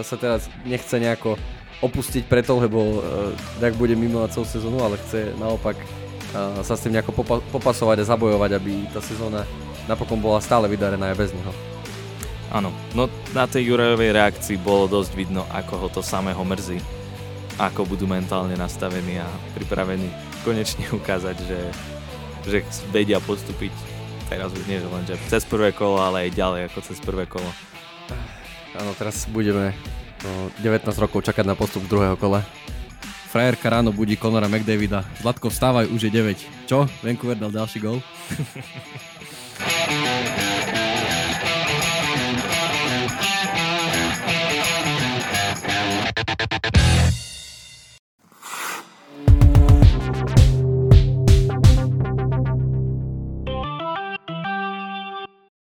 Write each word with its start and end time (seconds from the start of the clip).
sa 0.00 0.16
teraz 0.16 0.48
nechce 0.64 0.96
nejako 0.96 1.36
opustiť 1.84 2.24
preto, 2.30 2.56
lebo 2.56 3.02
tak 3.58 3.74
bude 3.76 3.92
mimo 3.98 4.24
celú 4.30 4.46
sezónu, 4.46 4.80
ale 4.80 4.96
chce 5.02 5.34
naopak 5.36 5.76
sa 6.64 6.74
s 6.78 6.82
tým 6.86 6.96
nejako 6.96 7.12
popa- 7.12 7.44
popasovať 7.52 8.06
a 8.06 8.08
zabojovať, 8.16 8.50
aby 8.56 8.88
tá 8.88 9.04
sezóna 9.04 9.44
napokon 9.84 10.22
bola 10.22 10.40
stále 10.40 10.70
vydarená 10.70 11.12
aj 11.12 11.18
bez 11.18 11.30
neho. 11.34 11.52
Áno, 12.52 12.70
no 12.92 13.08
na 13.32 13.48
tej 13.48 13.72
Jurajovej 13.72 14.12
reakcii 14.12 14.56
bolo 14.60 14.84
dosť 14.84 15.12
vidno, 15.16 15.42
ako 15.48 15.74
ho 15.76 15.88
to 15.88 16.00
samého 16.04 16.40
mrzí, 16.44 16.78
ako 17.56 17.88
budú 17.88 18.04
mentálne 18.04 18.54
nastavení 18.56 19.20
a 19.20 19.28
pripravení 19.56 20.08
konečne 20.44 20.84
ukázať, 21.00 21.36
že, 21.44 21.60
že 22.48 22.58
vedia 22.92 23.20
postúpiť 23.20 23.72
teraz 24.32 24.48
už 24.56 24.64
nie, 24.64 24.80
že 24.80 24.88
len 24.88 25.04
že 25.04 25.16
cez 25.28 25.44
prvé 25.44 25.76
kolo, 25.76 26.00
ale 26.00 26.28
aj 26.28 26.36
ďalej 26.36 26.60
ako 26.72 26.78
cez 26.80 26.98
prvé 27.04 27.24
kolo. 27.28 27.48
Áno, 28.72 28.96
teraz 28.96 29.28
budeme 29.28 29.76
no, 30.24 30.48
19 30.64 30.88
rokov 30.96 31.28
čakať 31.28 31.44
na 31.44 31.52
postup 31.52 31.84
druhého 31.84 32.16
kola. 32.16 32.40
Frajerka 33.32 33.72
ráno 33.72 33.92
budí 33.92 34.16
Conora 34.16 34.48
McDavida. 34.48 35.04
Zlatko, 35.20 35.48
vstávaj, 35.48 35.88
už 35.88 36.08
je 36.08 36.10
9. 36.12 36.68
Čo? 36.68 36.84
Vancouver 37.00 37.36
dal 37.36 37.52
ďalší 37.52 37.80
gol? 37.80 38.00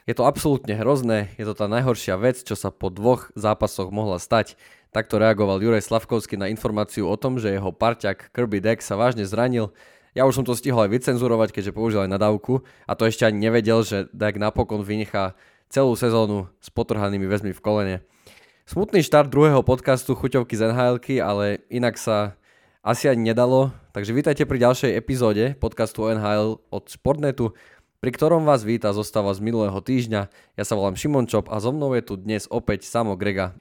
Je 0.07 0.15
to 0.15 0.23
absolútne 0.23 0.71
hrozné, 0.71 1.35
je 1.35 1.43
to 1.43 1.59
tá 1.59 1.67
najhoršia 1.67 2.15
vec, 2.15 2.39
čo 2.39 2.55
sa 2.55 2.71
po 2.71 2.95
dvoch 2.95 3.35
zápasoch 3.35 3.91
mohla 3.91 4.23
stať. 4.23 4.55
Takto 4.95 5.19
reagoval 5.19 5.59
Juraj 5.59 5.83
Slavkovský 5.83 6.39
na 6.39 6.47
informáciu 6.47 7.11
o 7.11 7.19
tom, 7.19 7.43
že 7.43 7.51
jeho 7.51 7.75
parťak 7.75 8.31
Kirby 8.31 8.63
Deck 8.63 8.87
sa 8.87 8.95
vážne 8.95 9.27
zranil. 9.27 9.75
Ja 10.15 10.23
už 10.23 10.39
som 10.39 10.47
to 10.47 10.55
stihol 10.55 10.87
aj 10.87 10.95
vycenzurovať, 10.95 11.51
keďže 11.51 11.75
použil 11.75 12.07
aj 12.07 12.15
nadávku 12.15 12.63
a 12.87 12.95
to 12.95 13.11
ešte 13.11 13.27
ani 13.27 13.51
nevedel, 13.51 13.83
že 13.83 14.07
Deck 14.15 14.39
napokon 14.39 14.87
vynechá 14.87 15.35
celú 15.75 15.99
sezónu 15.99 16.47
s 16.63 16.71
potrhanými 16.71 17.27
väzmi 17.27 17.51
v 17.51 17.59
kolene. 17.59 17.97
Smutný 18.63 19.03
štart 19.03 19.27
druhého 19.27 19.67
podcastu 19.67 20.15
Chuťovky 20.15 20.55
z 20.55 20.71
nhl 20.71 21.03
ale 21.19 21.67
inak 21.67 21.99
sa 21.99 22.39
asi 22.87 23.11
ani 23.11 23.35
nedalo. 23.35 23.75
Takže 23.91 24.15
vítajte 24.15 24.47
pri 24.47 24.63
ďalšej 24.63 24.95
epizóde 24.95 25.59
podcastu 25.59 26.07
NHL 26.07 26.63
od 26.71 26.85
Sportnetu 26.87 27.59
pri 28.01 28.11
ktorom 28.13 28.45
vás 28.45 28.63
víta 28.63 28.93
zostava 28.93 29.33
z 29.33 29.41
minulého 29.41 29.77
týždňa. 29.81 30.29
Ja 30.57 30.65
sa 30.65 30.77
volám 30.77 30.99
Šimon 30.99 31.25
Čop 31.25 31.49
a 31.49 31.57
so 31.61 31.73
mnou 31.73 31.97
je 31.97 32.05
tu 32.05 32.15
dnes 32.21 32.45
opäť 32.53 32.85
Samo 32.85 33.17
Grega. 33.17 33.57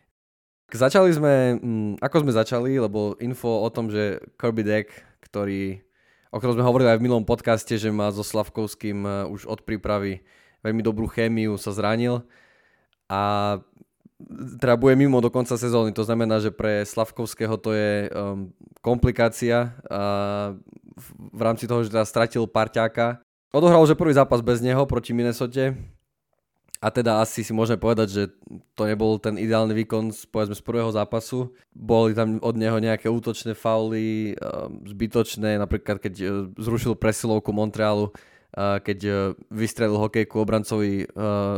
Začali 0.74 1.14
sme, 1.14 1.34
mm, 1.62 1.94
ako 2.02 2.26
sme 2.26 2.32
začali, 2.34 2.72
lebo 2.82 3.16
info 3.22 3.64
o 3.64 3.70
tom, 3.70 3.94
že 3.94 4.20
Kirby 4.36 4.66
Deck, 4.66 4.90
ktorý, 5.24 5.80
o 6.34 6.38
ktorom 6.42 6.58
sme 6.60 6.68
hovorili 6.68 6.90
aj 6.92 7.00
v 7.00 7.06
minulom 7.06 7.24
podcaste, 7.24 7.78
že 7.78 7.94
má 7.94 8.10
so 8.12 8.26
Slavkovským 8.26 9.06
e, 9.06 9.10
už 9.30 9.46
od 9.46 9.62
prípravy 9.64 10.26
veľmi 10.66 10.82
dobrú 10.82 11.06
chémiu, 11.06 11.56
sa 11.62 11.72
zranil 11.72 12.26
a 13.06 13.22
teda 14.58 14.80
bude 14.80 14.96
mimo 14.96 15.20
do 15.20 15.30
konca 15.30 15.60
sezóny. 15.60 15.92
To 15.94 16.08
znamená, 16.08 16.40
že 16.40 16.50
pre 16.50 16.88
Slavkovského 16.88 17.60
to 17.60 17.76
je 17.76 18.08
um, 18.10 18.50
komplikácia 18.80 19.76
a 19.92 20.02
v, 20.96 21.08
v 21.36 21.42
rámci 21.44 21.68
toho, 21.68 21.84
že 21.84 21.92
teda 21.92 22.08
stratil 22.08 22.48
parťáka 22.48 23.25
Odohral 23.56 23.88
že 23.88 23.96
prvý 23.96 24.12
zápas 24.12 24.44
bez 24.44 24.60
neho 24.60 24.84
proti 24.84 25.16
Minnesote 25.16 25.80
a 26.84 26.92
teda 26.92 27.24
asi 27.24 27.42
si 27.42 27.56
môžeme 27.56 27.80
povedať, 27.80 28.08
že 28.12 28.24
to 28.76 28.84
nebol 28.84 29.16
ten 29.16 29.40
ideálny 29.40 29.72
výkon 29.74 30.12
z, 30.12 30.28
povedzme, 30.28 30.54
z 30.54 30.62
prvého 30.62 30.92
zápasu. 30.92 31.56
Boli 31.72 32.12
tam 32.12 32.38
od 32.44 32.56
neho 32.60 32.78
nejaké 32.78 33.08
útočné 33.08 33.56
fauly, 33.56 34.36
ehm, 34.36 34.86
zbytočné, 34.86 35.56
napríklad 35.58 36.04
keď 36.04 36.14
e, 36.20 36.26
zrušil 36.60 37.00
presilovku 37.00 37.50
Montrealu, 37.56 38.12
keď 38.56 39.00
e, 39.02 39.12
vystrelil 39.52 40.00
hokejku 40.00 40.36
obrancovi 40.38 41.04
e, 41.04 41.06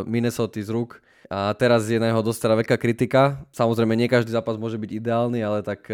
Minnesota 0.08 0.64
z 0.64 0.70
rúk. 0.72 1.04
A 1.28 1.52
teraz 1.60 1.92
je 1.92 2.00
na 2.00 2.08
jeho 2.08 2.24
dosť 2.24 2.48
teda 2.48 2.56
veľká 2.64 2.78
kritika. 2.80 3.44
Samozrejme, 3.52 4.00
nie 4.00 4.08
každý 4.08 4.32
zápas 4.32 4.56
môže 4.56 4.80
byť 4.80 4.92
ideálny, 4.96 5.44
ale 5.44 5.60
tak 5.60 5.92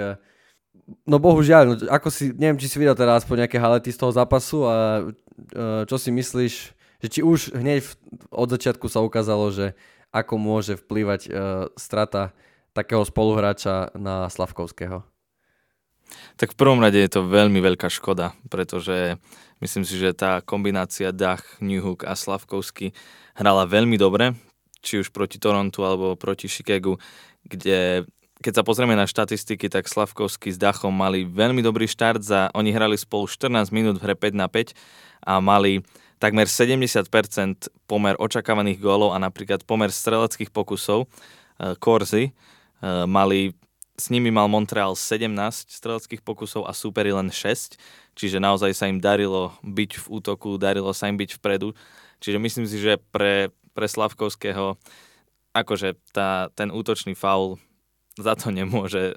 No 1.08 1.16
bohužiaľ, 1.16 1.88
ako 1.88 2.12
si, 2.12 2.36
neviem, 2.36 2.60
či 2.60 2.68
si 2.68 2.76
videl 2.76 2.92
teraz 2.92 3.24
aspoň 3.24 3.48
nejaké 3.48 3.56
halety 3.56 3.88
z 3.96 4.00
toho 4.04 4.12
zápasu 4.12 4.68
a 4.68 5.08
čo 5.88 5.96
si 6.00 6.10
myslíš, 6.14 6.54
že 7.04 7.08
či 7.12 7.20
už 7.20 7.58
hneď 7.58 7.84
od 8.32 8.48
začiatku 8.48 8.88
sa 8.88 9.04
ukázalo, 9.04 9.52
že 9.52 9.76
ako 10.14 10.38
môže 10.38 10.78
vplývať 10.78 11.22
uh, 11.28 11.34
strata 11.74 12.32
takého 12.72 13.02
spoluhráča 13.02 13.92
na 13.98 14.30
Slavkovského? 14.30 15.02
Tak 16.38 16.54
v 16.54 16.60
prvom 16.60 16.78
rade 16.78 17.02
je 17.02 17.10
to 17.10 17.26
veľmi 17.26 17.58
veľká 17.58 17.90
škoda, 17.90 18.38
pretože 18.50 19.18
myslím 19.62 19.84
si, 19.86 19.98
že 19.98 20.14
tá 20.14 20.46
kombinácia 20.46 21.10
Dach, 21.10 21.42
Newhook 21.58 22.06
a 22.06 22.14
Slavkovský 22.14 22.94
hrala 23.34 23.66
veľmi 23.66 23.98
dobre, 23.98 24.38
či 24.86 25.02
už 25.02 25.10
proti 25.10 25.42
Torontu 25.42 25.82
alebo 25.82 26.14
proti 26.14 26.46
Chicagu, 26.46 27.02
kde 27.42 28.06
keď 28.44 28.60
sa 28.60 28.68
pozrieme 28.68 29.00
na 29.00 29.08
štatistiky, 29.08 29.72
tak 29.72 29.88
Slavkovský 29.88 30.52
s 30.52 30.60
Dachom 30.60 30.92
mali 30.92 31.24
veľmi 31.24 31.64
dobrý 31.64 31.88
štart. 31.88 32.20
Za, 32.20 32.52
oni 32.52 32.76
hrali 32.76 33.00
spolu 33.00 33.32
14 33.32 33.72
minút 33.72 34.04
v 34.04 34.12
hre 34.12 34.16
5 34.20 34.36
na 34.36 34.52
5 34.52 34.76
a 35.24 35.40
mali 35.40 35.80
takmer 36.20 36.52
70% 36.52 37.08
pomer 37.88 38.20
očakávaných 38.20 38.84
gólov 38.84 39.16
a 39.16 39.18
napríklad 39.24 39.64
pomer 39.64 39.96
streleckých 39.96 40.52
pokusov. 40.52 41.08
E, 41.08 41.08
Korzy 41.80 42.30
e, 42.30 42.32
mali 43.08 43.56
s 43.96 44.12
nimi 44.12 44.28
mal 44.28 44.52
Montreal 44.52 45.00
17 45.00 45.32
streleckých 45.72 46.20
pokusov 46.20 46.68
a 46.68 46.76
súperi 46.76 47.16
len 47.16 47.32
6, 47.32 47.80
čiže 48.20 48.44
naozaj 48.44 48.72
sa 48.76 48.92
im 48.92 49.00
darilo 49.00 49.56
byť 49.64 49.92
v 50.04 50.06
útoku, 50.12 50.60
darilo 50.60 50.92
sa 50.92 51.08
im 51.08 51.16
byť 51.16 51.40
vpredu. 51.40 51.72
Čiže 52.20 52.38
myslím 52.44 52.66
si, 52.68 52.82
že 52.82 53.00
pre, 53.12 53.56
pre 53.72 53.88
Slavkovského 53.88 54.76
akože 55.54 55.96
tá, 56.12 56.50
ten 56.58 56.74
útočný 56.74 57.14
faul 57.14 57.62
za 58.20 58.34
to 58.38 58.54
nemôže, 58.54 59.14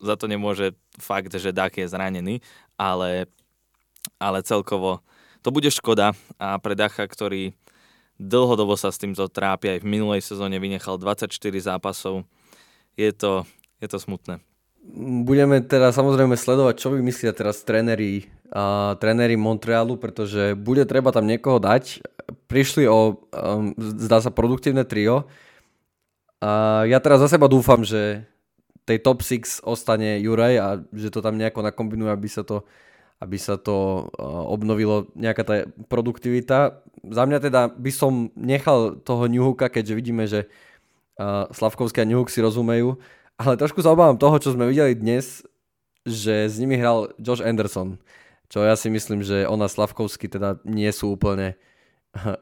za 0.00 0.14
to 0.16 0.24
nemôže 0.28 0.72
fakt, 0.96 1.32
že 1.32 1.52
Dak 1.52 1.76
je 1.76 1.88
zranený, 1.88 2.40
ale, 2.76 3.28
ale 4.20 4.44
celkovo 4.44 5.04
to 5.44 5.52
bude 5.52 5.68
škoda 5.68 6.16
a 6.40 6.56
pre 6.56 6.72
Dacha, 6.72 7.04
ktorý 7.04 7.52
dlhodobo 8.16 8.78
sa 8.80 8.88
s 8.88 9.00
týmto 9.00 9.28
trápi, 9.28 9.76
aj 9.76 9.78
v 9.84 9.90
minulej 9.90 10.24
sezóne 10.24 10.56
vynechal 10.56 10.96
24 10.96 11.28
zápasov, 11.60 12.24
je 12.94 13.10
to, 13.12 13.44
je 13.82 13.88
to 13.90 13.98
smutné. 13.98 14.40
Budeme 15.24 15.64
teda 15.64 15.92
samozrejme 15.96 16.36
sledovať, 16.36 16.74
čo 16.76 16.92
vymyslia 16.92 17.32
teraz 17.32 17.64
tréneri, 17.64 18.28
uh, 18.52 18.92
tréneri 19.00 19.32
Montrealu, 19.34 19.96
pretože 19.96 20.52
bude 20.56 20.84
treba 20.84 21.08
tam 21.08 21.24
niekoho 21.24 21.56
dať. 21.56 22.04
Prišli 22.48 22.84
o, 22.84 23.16
um, 23.16 23.72
zdá 23.80 24.20
sa, 24.20 24.28
produktívne 24.28 24.84
trio, 24.84 25.24
a 26.44 26.84
ja 26.84 27.00
teraz 27.00 27.24
za 27.24 27.32
seba 27.32 27.48
dúfam, 27.48 27.80
že 27.80 28.28
tej 28.84 29.00
top 29.00 29.24
6 29.24 29.64
ostane 29.64 30.20
Juraj 30.20 30.54
a 30.60 30.76
že 30.92 31.08
to 31.08 31.24
tam 31.24 31.40
nejako 31.40 31.64
nakombinuje, 31.64 32.12
aby 32.12 32.28
sa 32.28 32.44
to, 32.44 32.68
aby 33.16 33.40
sa 33.40 33.56
to 33.56 34.04
obnovilo 34.52 35.08
nejaká 35.16 35.40
tá 35.40 35.64
produktivita. 35.88 36.84
Za 37.00 37.24
mňa 37.24 37.38
teda 37.40 37.72
by 37.72 37.88
som 37.88 38.28
nechal 38.36 39.00
toho 39.00 39.24
Newhooka, 39.24 39.72
keďže 39.72 39.96
vidíme, 39.96 40.28
že 40.28 40.52
Slavkovský 41.56 42.04
a 42.04 42.08
Newhook 42.08 42.28
si 42.28 42.44
rozumejú, 42.44 43.00
ale 43.40 43.56
trošku 43.56 43.80
sa 43.80 43.96
obávam 43.96 44.20
toho, 44.20 44.36
čo 44.36 44.52
sme 44.52 44.68
videli 44.68 44.92
dnes, 44.92 45.40
že 46.04 46.52
s 46.52 46.60
nimi 46.60 46.76
hral 46.76 47.08
Josh 47.16 47.40
Anderson, 47.40 47.96
čo 48.52 48.60
ja 48.60 48.76
si 48.76 48.92
myslím, 48.92 49.24
že 49.24 49.48
ona 49.48 49.64
Slavkovský 49.64 50.28
teda 50.28 50.60
nie 50.68 50.92
sú 50.92 51.16
úplne 51.16 51.56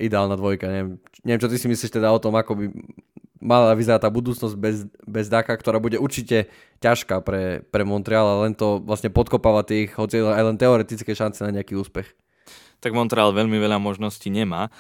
ideálna 0.03 0.35
dvojka. 0.35 0.67
Neviem, 0.67 0.99
neviem, 1.23 1.41
čo 1.41 1.47
ty 1.47 1.57
si 1.57 1.71
myslíš 1.71 2.03
teda 2.03 2.11
o 2.11 2.19
tom, 2.19 2.35
ako 2.35 2.53
by 2.59 2.65
mala 3.43 3.75
vyzerať 3.75 4.07
tá 4.07 4.11
budúcnosť 4.15 4.55
bez, 4.55 4.87
bez 5.03 5.27
Daka, 5.27 5.53
ktorá 5.59 5.83
bude 5.83 5.99
určite 5.99 6.47
ťažká 6.79 7.21
pre, 7.27 7.67
pre 7.69 7.83
Montreal 7.83 8.25
a 8.25 8.41
len 8.47 8.55
to 8.55 8.79
vlastne 8.79 9.11
podkopáva 9.11 9.67
tých, 9.67 9.93
hoci 9.99 10.23
aj 10.23 10.43
len 10.47 10.57
teoretické 10.57 11.13
šance 11.13 11.43
na 11.43 11.51
nejaký 11.51 11.75
úspech. 11.75 12.07
Tak 12.79 12.95
Montreal 12.95 13.35
veľmi 13.35 13.59
veľa 13.59 13.83
možností 13.83 14.31
nemá 14.31 14.71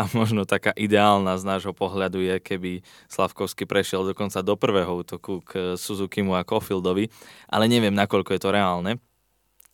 a 0.00 0.02
možno 0.12 0.48
taká 0.48 0.72
ideálna 0.76 1.36
z 1.40 1.44
nášho 1.44 1.72
pohľadu 1.72 2.20
je, 2.20 2.36
keby 2.40 2.84
Slavkovský 3.08 3.64
prešiel 3.64 4.04
dokonca 4.08 4.40
do 4.44 4.54
prvého 4.56 4.92
útoku 4.92 5.40
k 5.44 5.76
Suzukimu 5.76 6.36
a 6.36 6.44
Kofildovi, 6.44 7.08
ale 7.48 7.64
neviem, 7.68 7.92
nakoľko 7.92 8.36
je 8.36 8.40
to 8.40 8.50
reálne. 8.52 8.92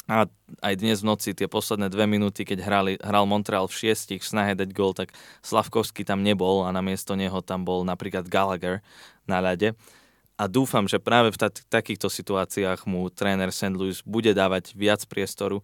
A 0.08 0.24
aj 0.64 0.74
dnes 0.80 1.04
v 1.04 1.12
noci, 1.12 1.36
tie 1.36 1.44
posledné 1.44 1.92
dve 1.92 2.08
minúty, 2.08 2.48
keď 2.48 2.64
hrali, 2.64 2.92
hral 2.96 3.28
Montreal 3.28 3.68
v 3.68 3.76
šiestich 3.76 4.24
v 4.24 4.30
snahe 4.32 4.56
dať 4.56 4.72
gol, 4.72 4.96
tak 4.96 5.12
Slavkovský 5.44 6.00
tam 6.00 6.24
nebol 6.24 6.64
a 6.64 6.72
namiesto 6.72 7.12
neho 7.12 7.44
tam 7.44 7.68
bol 7.68 7.84
napríklad 7.84 8.24
Gallagher 8.24 8.80
na 9.28 9.44
ľade. 9.44 9.76
A 10.40 10.48
dúfam, 10.48 10.88
že 10.88 10.96
práve 10.96 11.28
v 11.28 11.36
t- 11.36 11.60
takýchto 11.68 12.08
situáciách 12.08 12.88
mu 12.88 13.12
tréner 13.12 13.52
St. 13.52 13.76
Louis 13.76 14.00
bude 14.00 14.32
dávať 14.32 14.72
viac 14.72 15.04
priestoru 15.04 15.60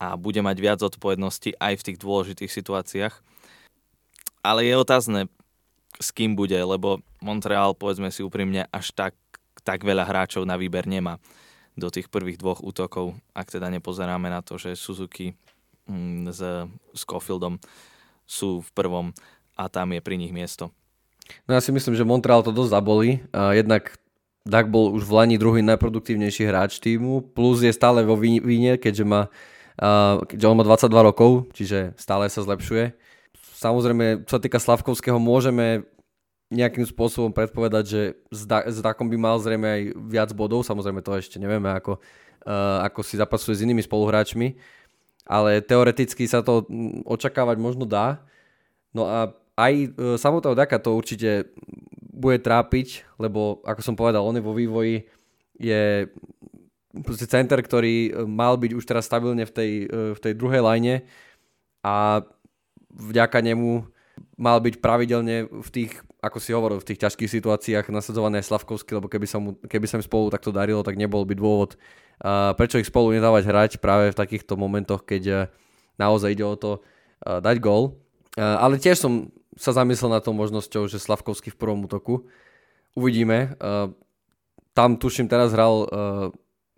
a 0.00 0.16
bude 0.16 0.40
mať 0.40 0.56
viac 0.56 0.80
odpovednosti 0.80 1.52
aj 1.60 1.74
v 1.76 1.84
tých 1.92 1.98
dôležitých 2.00 2.48
situáciách. 2.48 3.14
Ale 4.40 4.64
je 4.64 4.72
otázne, 4.72 5.20
s 6.00 6.08
kým 6.16 6.32
bude, 6.32 6.56
lebo 6.56 7.04
Montreal, 7.20 7.76
povedzme 7.76 8.08
si 8.08 8.24
úprimne, 8.24 8.64
až 8.72 8.96
tak 8.96 9.12
tak 9.62 9.86
veľa 9.86 10.02
hráčov 10.02 10.42
na 10.42 10.58
výber 10.58 10.90
nemá 10.90 11.22
do 11.76 11.88
tých 11.88 12.12
prvých 12.12 12.36
dvoch 12.36 12.60
útokov, 12.60 13.16
ak 13.32 13.48
teda 13.48 13.72
nepozeráme 13.72 14.28
na 14.28 14.44
to, 14.44 14.60
že 14.60 14.76
Suzuki 14.76 15.32
mm, 15.88 16.28
s 16.32 16.40
Scofieldom 16.92 17.56
sú 18.28 18.60
v 18.60 18.70
prvom 18.76 19.06
a 19.56 19.68
tam 19.68 19.92
je 19.92 20.00
pri 20.04 20.16
nich 20.20 20.32
miesto. 20.32 20.72
No 21.48 21.56
ja 21.56 21.60
si 21.64 21.72
myslím, 21.72 21.96
že 21.96 22.04
Montreal 22.04 22.44
to 22.44 22.52
dosť 22.52 22.72
zabolí. 22.72 23.10
jednak 23.32 23.96
Dak 24.42 24.74
bol 24.74 24.90
už 24.90 25.06
v 25.06 25.14
Lani 25.14 25.36
druhý 25.38 25.62
najproduktívnejší 25.62 26.50
hráč 26.50 26.82
týmu, 26.82 27.22
plus 27.22 27.62
je 27.62 27.70
stále 27.70 28.02
vo 28.02 28.18
víne, 28.18 28.74
keďže 28.74 29.06
má 29.06 29.30
keďže 30.28 30.46
on 30.48 30.58
má 30.58 30.64
22 30.66 31.08
rokov, 31.08 31.30
čiže 31.56 31.96
stále 31.96 32.28
sa 32.28 32.44
zlepšuje. 32.44 32.92
Samozrejme, 33.56 34.26
čo 34.26 34.36
sa 34.36 34.42
týka 34.42 34.58
Slavkovského, 34.58 35.22
môžeme 35.22 35.86
nejakým 36.52 36.84
spôsobom 36.84 37.32
predpovedať, 37.32 37.84
že 37.88 38.02
s, 38.28 38.44
da- 38.44 38.68
s 38.68 38.84
Dakom 38.84 39.08
by 39.08 39.16
mal 39.16 39.40
zrejme 39.40 39.64
aj 39.64 39.82
viac 40.12 40.30
bodov, 40.36 40.68
samozrejme 40.68 41.00
to 41.00 41.16
ešte 41.16 41.40
nevieme, 41.40 41.72
ako, 41.72 41.96
uh, 42.44 42.84
ako 42.84 43.00
si 43.00 43.16
zapasuje 43.16 43.56
s 43.56 43.64
inými 43.64 43.80
spoluhráčmi, 43.80 44.60
ale 45.24 45.64
teoreticky 45.64 46.28
sa 46.28 46.44
to 46.44 46.68
očakávať 47.08 47.56
možno 47.56 47.88
dá. 47.88 48.20
No 48.92 49.08
a 49.08 49.32
aj 49.56 49.72
uh, 49.72 50.16
samotného 50.20 50.52
Daka 50.52 50.76
to 50.76 50.92
určite 50.92 51.48
bude 52.12 52.38
trápiť, 52.44 53.08
lebo 53.16 53.64
ako 53.64 53.80
som 53.80 53.96
povedal, 53.96 54.20
on 54.22 54.36
je 54.36 54.44
vo 54.44 54.52
vývoji, 54.52 55.08
je 55.56 56.06
center, 57.24 57.56
ktorý 57.64 58.28
mal 58.28 58.60
byť 58.60 58.70
už 58.76 58.84
teraz 58.84 59.08
stabilne 59.08 59.48
v 59.48 59.52
tej, 59.52 59.72
v 59.88 60.20
tej 60.20 60.32
druhej 60.36 60.60
line 60.60 61.08
a 61.80 62.20
vďaka 62.92 63.40
nemu 63.40 63.88
mal 64.36 64.60
byť 64.60 64.74
pravidelne 64.78 65.48
v 65.48 65.68
tých, 65.72 66.04
ako 66.22 66.38
si 66.38 66.54
hovoril, 66.54 66.78
v 66.78 66.86
tých 66.86 67.02
ťažkých 67.02 67.34
situáciách 67.42 67.90
nasadzované 67.90 68.46
Slavkovsky, 68.46 68.94
lebo 68.94 69.10
keby 69.10 69.26
sa, 69.26 69.42
mu, 69.42 69.58
keby 69.66 69.90
sa 69.90 69.98
im 69.98 70.06
spolu 70.06 70.30
takto 70.30 70.54
darilo, 70.54 70.86
tak 70.86 70.94
nebol 70.94 71.26
by 71.26 71.34
dôvod, 71.34 71.74
uh, 72.22 72.54
prečo 72.54 72.78
ich 72.78 72.86
spolu 72.86 73.10
nedávať 73.10 73.42
hrať 73.50 73.70
práve 73.82 74.14
v 74.14 74.18
takýchto 74.22 74.54
momentoch, 74.54 75.02
keď 75.02 75.22
uh, 75.26 75.38
naozaj 75.98 76.38
ide 76.38 76.46
o 76.46 76.54
to 76.54 76.78
uh, 76.78 77.42
dať 77.42 77.58
gól. 77.58 77.98
Uh, 78.38 78.54
ale 78.62 78.78
tiež 78.78 79.02
som 79.02 79.34
sa 79.58 79.74
zamyslel 79.74 80.14
nad 80.14 80.22
tou 80.22 80.30
možnosťou, 80.30 80.86
že 80.86 81.02
Slavkovský 81.02 81.50
v 81.50 81.58
prvom 81.58 81.90
útoku. 81.90 82.30
Uvidíme. 82.94 83.58
Uh, 83.58 83.90
tam 84.78 84.94
tuším 85.02 85.26
teraz 85.26 85.50
hral 85.50 85.74
uh, 85.84 85.86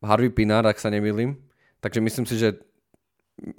Harvey 0.01 0.33
Pinard, 0.33 0.65
ak 0.65 0.81
sa 0.81 0.89
nemýlim. 0.89 1.37
Takže 1.85 2.01
myslím 2.01 2.25
si, 2.25 2.41
že 2.41 2.65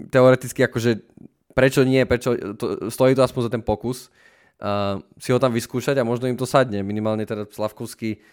teoreticky 0.09 0.65
akože 0.65 1.05
prečo 1.53 1.85
nie, 1.85 2.03
prečo, 2.09 2.57
to, 2.57 2.89
stojí 2.89 3.13
to 3.13 3.23
aspoň 3.23 3.41
za 3.47 3.51
ten 3.53 3.63
pokus 3.63 4.09
uh, 4.09 4.34
si 5.19 5.29
ho 5.35 5.39
tam 5.39 5.51
vyskúšať 5.51 5.99
a 5.99 6.07
možno 6.07 6.31
im 6.31 6.39
to 6.39 6.47
sadne. 6.47 6.79
Minimálne 6.79 7.27
teda 7.27 7.43
Slavkovský 7.47 8.23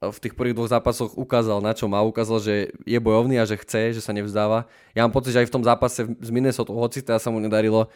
v 0.00 0.16
tých 0.16 0.32
prvých 0.32 0.56
dvoch 0.56 0.72
zápasoch 0.72 1.12
ukázal, 1.12 1.60
na 1.60 1.76
čo 1.76 1.84
má. 1.84 2.00
Ukázal, 2.00 2.40
že 2.40 2.54
je 2.88 2.98
bojovný 3.00 3.36
a 3.36 3.44
že 3.44 3.60
chce, 3.60 3.92
že 3.92 4.00
sa 4.00 4.16
nevzdáva. 4.16 4.64
Ja 4.96 5.04
mám 5.04 5.12
pocit, 5.12 5.36
že 5.36 5.44
aj 5.44 5.52
v 5.52 5.54
tom 5.60 5.64
zápase 5.64 6.08
z 6.08 6.30
Minnesota, 6.32 6.72
hoci 6.72 7.04
teda 7.04 7.20
sa 7.20 7.28
mu 7.28 7.36
nedarilo, 7.36 7.92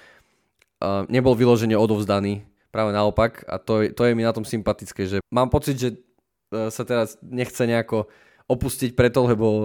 uh, 0.84 1.08
nebol 1.08 1.32
vyložene 1.32 1.72
odovzdaný. 1.80 2.44
Práve 2.68 2.92
naopak. 2.92 3.48
A 3.48 3.56
to, 3.56 3.88
to 3.96 4.04
je 4.04 4.12
mi 4.12 4.20
na 4.20 4.36
tom 4.36 4.44
sympatické, 4.44 5.08
že 5.08 5.24
mám 5.32 5.48
pocit, 5.48 5.80
že 5.80 5.90
sa 6.52 6.84
teraz 6.84 7.16
nechce 7.24 7.64
nejako 7.64 8.04
opustiť 8.52 8.92
preto, 8.92 9.24
lebo 9.24 9.46
uh, 9.48 9.64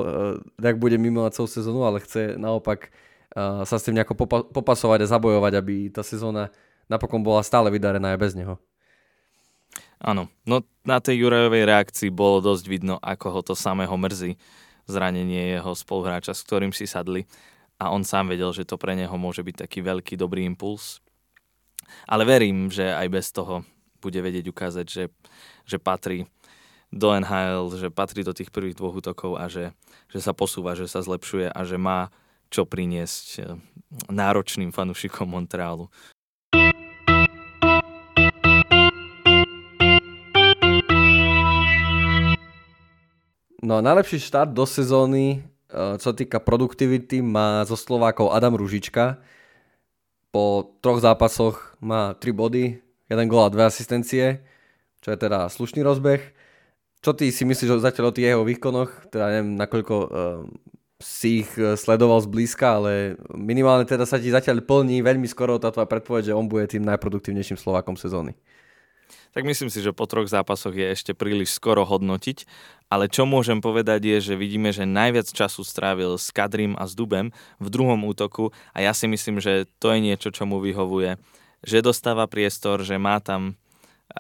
tak 0.56 0.80
bude 0.80 0.96
mimo 0.96 1.28
na 1.28 1.36
celú 1.36 1.52
sezónu, 1.52 1.84
ale 1.84 2.00
chce 2.00 2.40
naopak 2.40 2.88
sa 3.38 3.78
s 3.78 3.86
tým 3.86 3.94
nejako 3.94 4.18
popa- 4.18 4.48
popasovať 4.50 5.06
a 5.06 5.12
zabojovať, 5.14 5.54
aby 5.54 5.94
tá 5.94 6.02
sezóna 6.02 6.50
napokon 6.90 7.22
bola 7.22 7.46
stále 7.46 7.70
vydarená 7.70 8.18
aj 8.18 8.20
bez 8.20 8.34
neho. 8.36 8.58
Áno, 10.02 10.32
no 10.48 10.66
na 10.82 10.98
tej 10.98 11.28
Jurajovej 11.28 11.70
reakcii 11.70 12.10
bolo 12.10 12.42
dosť 12.42 12.66
vidno, 12.66 12.96
ako 13.00 13.28
ho 13.30 13.42
to 13.46 13.54
samého 13.54 13.94
mrzí 13.94 14.40
zranenie 14.90 15.60
jeho 15.60 15.72
spoluhráča, 15.78 16.34
s 16.34 16.42
ktorým 16.42 16.74
si 16.74 16.90
sadli 16.90 17.30
a 17.78 17.94
on 17.94 18.02
sám 18.02 18.34
vedel, 18.34 18.50
že 18.52 18.66
to 18.66 18.76
pre 18.76 18.98
neho 18.98 19.14
môže 19.16 19.46
byť 19.46 19.70
taký 19.70 19.80
veľký 19.86 20.18
dobrý 20.18 20.44
impuls. 20.50 21.00
Ale 22.10 22.26
verím, 22.26 22.74
že 22.74 22.90
aj 22.90 23.08
bez 23.08 23.30
toho 23.32 23.64
bude 24.02 24.20
vedieť 24.20 24.50
ukázať, 24.50 24.86
že, 24.88 25.04
že 25.64 25.78
patrí 25.78 26.26
do 26.90 27.14
NHL, 27.14 27.78
že 27.78 27.88
patrí 27.94 28.26
do 28.26 28.34
tých 28.34 28.50
prvých 28.50 28.78
dvoch 28.78 28.98
útokov 28.98 29.38
a 29.38 29.46
že, 29.46 29.72
že 30.10 30.20
sa 30.20 30.34
posúva, 30.34 30.74
že 30.74 30.90
sa 30.90 31.06
zlepšuje 31.06 31.54
a 31.54 31.62
že 31.62 31.78
má 31.78 32.10
čo 32.50 32.66
priniesť 32.66 33.28
eh, 33.40 33.46
náročným 34.10 34.74
fanúšikom 34.74 35.30
Montrealu. 35.30 35.88
No 43.70 43.86
najlepší 43.86 44.18
štart 44.18 44.50
do 44.50 44.66
sezóny, 44.66 45.46
eh, 45.70 45.94
čo 46.02 46.10
týka 46.16 46.42
produktivity, 46.42 47.22
má 47.22 47.62
zo 47.70 47.78
Slovákov 47.78 48.34
Adam 48.34 48.58
Ružička. 48.58 49.22
Po 50.34 50.74
troch 50.82 50.98
zápasoch 51.06 51.78
má 51.78 52.18
3 52.18 52.34
body, 52.34 52.82
1 53.14 53.30
gól 53.30 53.46
a 53.46 53.54
2 53.54 53.70
asistencie, 53.70 54.42
čo 55.06 55.14
je 55.14 55.18
teda 55.22 55.54
slušný 55.54 55.86
rozbeh. 55.86 56.22
Čo 57.06 57.14
ty 57.14 57.30
si 57.30 57.46
myslíš 57.46 57.78
zatiaľ 57.78 58.10
o 58.10 58.16
tých 58.18 58.34
jeho 58.34 58.42
výkonoch? 58.42 58.90
Teda 59.14 59.32
neviem, 59.32 59.56
nakoľko 59.56 59.96
uh, 59.96 60.10
si 61.00 61.48
ich 61.48 61.52
e, 61.56 61.80
sledoval 61.80 62.20
zblízka, 62.20 62.76
ale 62.76 63.16
minimálne 63.32 63.88
teda 63.88 64.04
sa 64.04 64.20
ti 64.20 64.28
zatiaľ 64.28 64.60
plní 64.68 65.00
veľmi 65.00 65.26
skoro 65.32 65.56
tá 65.56 65.72
tvoja 65.72 65.88
predpoveď, 65.88 66.32
že 66.32 66.38
on 66.38 66.52
bude 66.52 66.68
tým 66.68 66.84
najproduktívnejším 66.84 67.56
Slovákom 67.56 67.96
sezóny. 67.96 68.36
Tak 69.30 69.46
myslím 69.46 69.70
si, 69.70 69.80
že 69.80 69.94
po 69.94 70.10
troch 70.10 70.26
zápasoch 70.26 70.74
je 70.74 70.90
ešte 70.90 71.14
príliš 71.14 71.54
skoro 71.54 71.86
hodnotiť, 71.86 72.50
ale 72.90 73.06
čo 73.08 73.30
môžem 73.30 73.62
povedať 73.62 74.02
je, 74.06 74.34
že 74.34 74.36
vidíme, 74.36 74.74
že 74.74 74.90
najviac 74.90 75.30
času 75.30 75.62
strávil 75.62 76.18
s 76.18 76.34
Kadrim 76.34 76.74
a 76.76 76.90
s 76.90 76.98
Dubem 76.98 77.30
v 77.62 77.68
druhom 77.70 78.02
útoku 78.10 78.50
a 78.74 78.82
ja 78.82 78.92
si 78.92 79.06
myslím, 79.06 79.38
že 79.38 79.70
to 79.78 79.94
je 79.94 80.02
niečo, 80.02 80.34
čo 80.34 80.50
mu 80.50 80.58
vyhovuje. 80.58 81.22
Že 81.62 81.94
dostáva 81.94 82.26
priestor, 82.26 82.82
že 82.82 82.98
má 82.98 83.22
tam, 83.22 83.54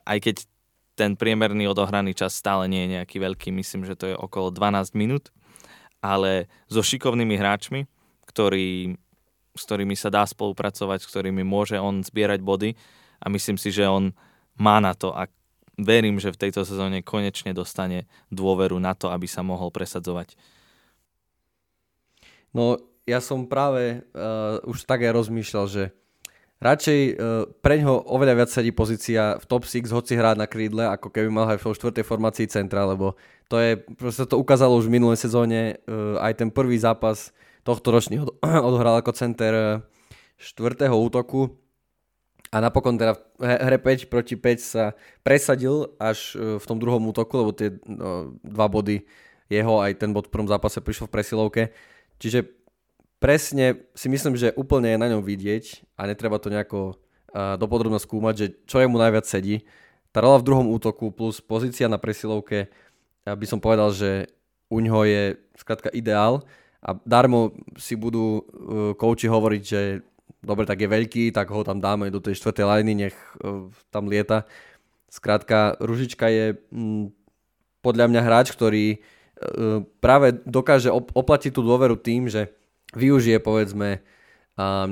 aj 0.05 0.19
keď 0.21 0.35
ten 0.93 1.15
priemerný 1.17 1.65
odohraný 1.71 2.13
čas 2.13 2.35
stále 2.35 2.69
nie 2.69 2.85
je 2.85 3.01
nejaký 3.01 3.17
veľký, 3.17 3.49
myslím, 3.55 3.87
že 3.89 3.97
to 3.97 4.13
je 4.13 4.15
okolo 4.15 4.51
12 4.53 4.93
minút, 4.93 5.33
ale 5.99 6.47
so 6.71 6.79
šikovnými 6.79 7.35
hráčmi, 7.35 7.85
ktorý, 8.27 8.95
s 9.55 9.61
ktorými 9.67 9.95
sa 9.95 10.07
dá 10.11 10.23
spolupracovať, 10.23 11.03
s 11.03 11.09
ktorými 11.11 11.43
môže 11.43 11.75
on 11.79 12.03
zbierať 12.03 12.39
body 12.43 12.75
a 13.19 13.25
myslím 13.27 13.59
si, 13.59 13.69
že 13.71 13.87
on 13.87 14.15
má 14.59 14.79
na 14.79 14.95
to 14.95 15.11
a 15.15 15.27
verím, 15.79 16.19
že 16.19 16.35
v 16.35 16.41
tejto 16.47 16.67
sezóne 16.67 16.99
konečne 17.03 17.55
dostane 17.55 18.07
dôveru 18.31 18.79
na 18.79 18.95
to, 18.95 19.11
aby 19.11 19.27
sa 19.27 19.43
mohol 19.43 19.71
presadzovať. 19.71 20.35
No 22.51 22.79
ja 23.07 23.23
som 23.23 23.47
práve 23.47 24.03
uh, 24.13 24.59
už 24.67 24.85
tak 24.85 25.01
rozmýšľal, 25.05 25.65
že 25.69 25.83
radšej 26.59 26.99
uh, 27.15 27.47
pre 27.63 27.79
ňoho 27.79 28.11
oveľa 28.11 28.43
viac 28.43 28.49
sedí 28.51 28.71
pozícia 28.75 29.39
v 29.39 29.45
top 29.47 29.63
6, 29.65 29.89
hoci 29.91 30.15
hrať 30.19 30.35
na 30.39 30.47
krídle, 30.47 30.87
ako 30.87 31.11
keby 31.11 31.27
mal 31.31 31.47
aj 31.51 31.59
v 31.59 31.71
štvrtej 31.71 32.05
formácii 32.05 32.47
centra, 32.51 32.83
lebo 32.83 33.15
to 33.47 33.57
je, 33.57 33.79
proste 33.97 34.27
to 34.27 34.35
ukázalo 34.37 34.77
už 34.77 34.91
v 34.91 34.99
minulej 34.99 35.19
sezóne, 35.19 35.79
uh, 35.87 36.19
aj 36.19 36.43
ten 36.43 36.49
prvý 36.51 36.77
zápas 36.77 37.31
tohto 37.63 37.91
ročný 37.91 38.21
od, 38.23 38.35
odhral 38.69 38.99
ako 38.99 39.11
center 39.15 39.53
uh, 39.55 39.67
štvrtého 40.39 40.95
útoku 40.95 41.55
a 42.49 42.57
napokon 42.59 42.97
teda 42.97 43.13
v 43.37 43.43
hre 43.45 43.77
5 43.77 44.09
proti 44.09 44.33
5 44.33 44.57
sa 44.57 44.97
presadil 45.21 45.93
až 46.01 46.33
v 46.33 46.63
tom 46.65 46.81
druhom 46.81 47.03
útoku, 47.05 47.37
lebo 47.37 47.53
tie 47.53 47.77
uh, 47.77 48.33
dva 48.41 48.65
body 48.65 49.05
jeho 49.49 49.81
aj 49.81 50.01
ten 50.01 50.13
bod 50.13 50.29
v 50.29 50.33
prvom 50.33 50.49
zápase 50.49 50.81
prišiel 50.81 51.09
v 51.09 51.13
presilovke. 51.13 51.63
Čiže 52.21 52.58
presne 53.19 53.85
si 53.93 54.07
myslím, 54.07 54.39
že 54.39 54.55
úplne 54.55 54.95
je 54.95 55.01
na 55.01 55.07
ňom 55.11 55.21
vidieť 55.23 55.85
a 55.99 56.07
netreba 56.07 56.39
to 56.39 56.51
nejako 56.51 56.79
uh, 56.95 57.59
dopodrobne 57.59 57.99
skúmať, 57.99 58.33
že 58.35 58.47
čo 58.65 58.79
jemu 58.79 58.95
najviac 58.95 59.27
sedí. 59.27 59.67
Tá 60.09 60.25
rola 60.25 60.41
v 60.41 60.47
druhom 60.47 60.67
útoku 60.73 61.13
plus 61.13 61.37
pozícia 61.37 61.85
na 61.85 62.01
presilovke 62.01 62.73
by 63.27 63.45
som 63.45 63.61
povedal, 63.61 63.93
že 63.93 64.31
u 64.69 64.81
ňoho 64.81 65.05
je 65.05 65.23
skrátka 65.57 65.89
ideál 65.93 66.45
a 66.79 66.95
darmo 67.03 67.51
si 67.75 67.99
budú 67.99 68.39
uh, 68.39 68.43
kouči 68.95 69.27
hovoriť, 69.27 69.63
že 69.65 69.81
dobre, 70.39 70.63
tak 70.63 70.79
je 70.79 70.87
veľký, 70.87 71.23
tak 71.35 71.51
ho 71.51 71.61
tam 71.67 71.83
dáme 71.83 72.07
do 72.07 72.23
tej 72.23 72.39
štvrtej 72.39 72.65
liny, 72.65 72.93
nech 72.95 73.15
uh, 73.43 73.67
tam 73.91 74.07
lieta. 74.07 74.47
Skrátka, 75.09 75.75
Ružička 75.81 76.29
je 76.31 76.55
mm, 76.71 77.11
podľa 77.83 78.05
mňa 78.07 78.21
hráč, 78.23 78.47
ktorý 78.55 79.01
uh, 79.01 79.83
práve 79.99 80.39
dokáže 80.47 80.93
op- 80.93 81.11
oplatiť 81.11 81.51
tú 81.51 81.65
dôveru 81.65 81.99
tým, 81.99 82.31
že 82.31 82.55
využije 82.93 83.37
povedzme 83.41 84.01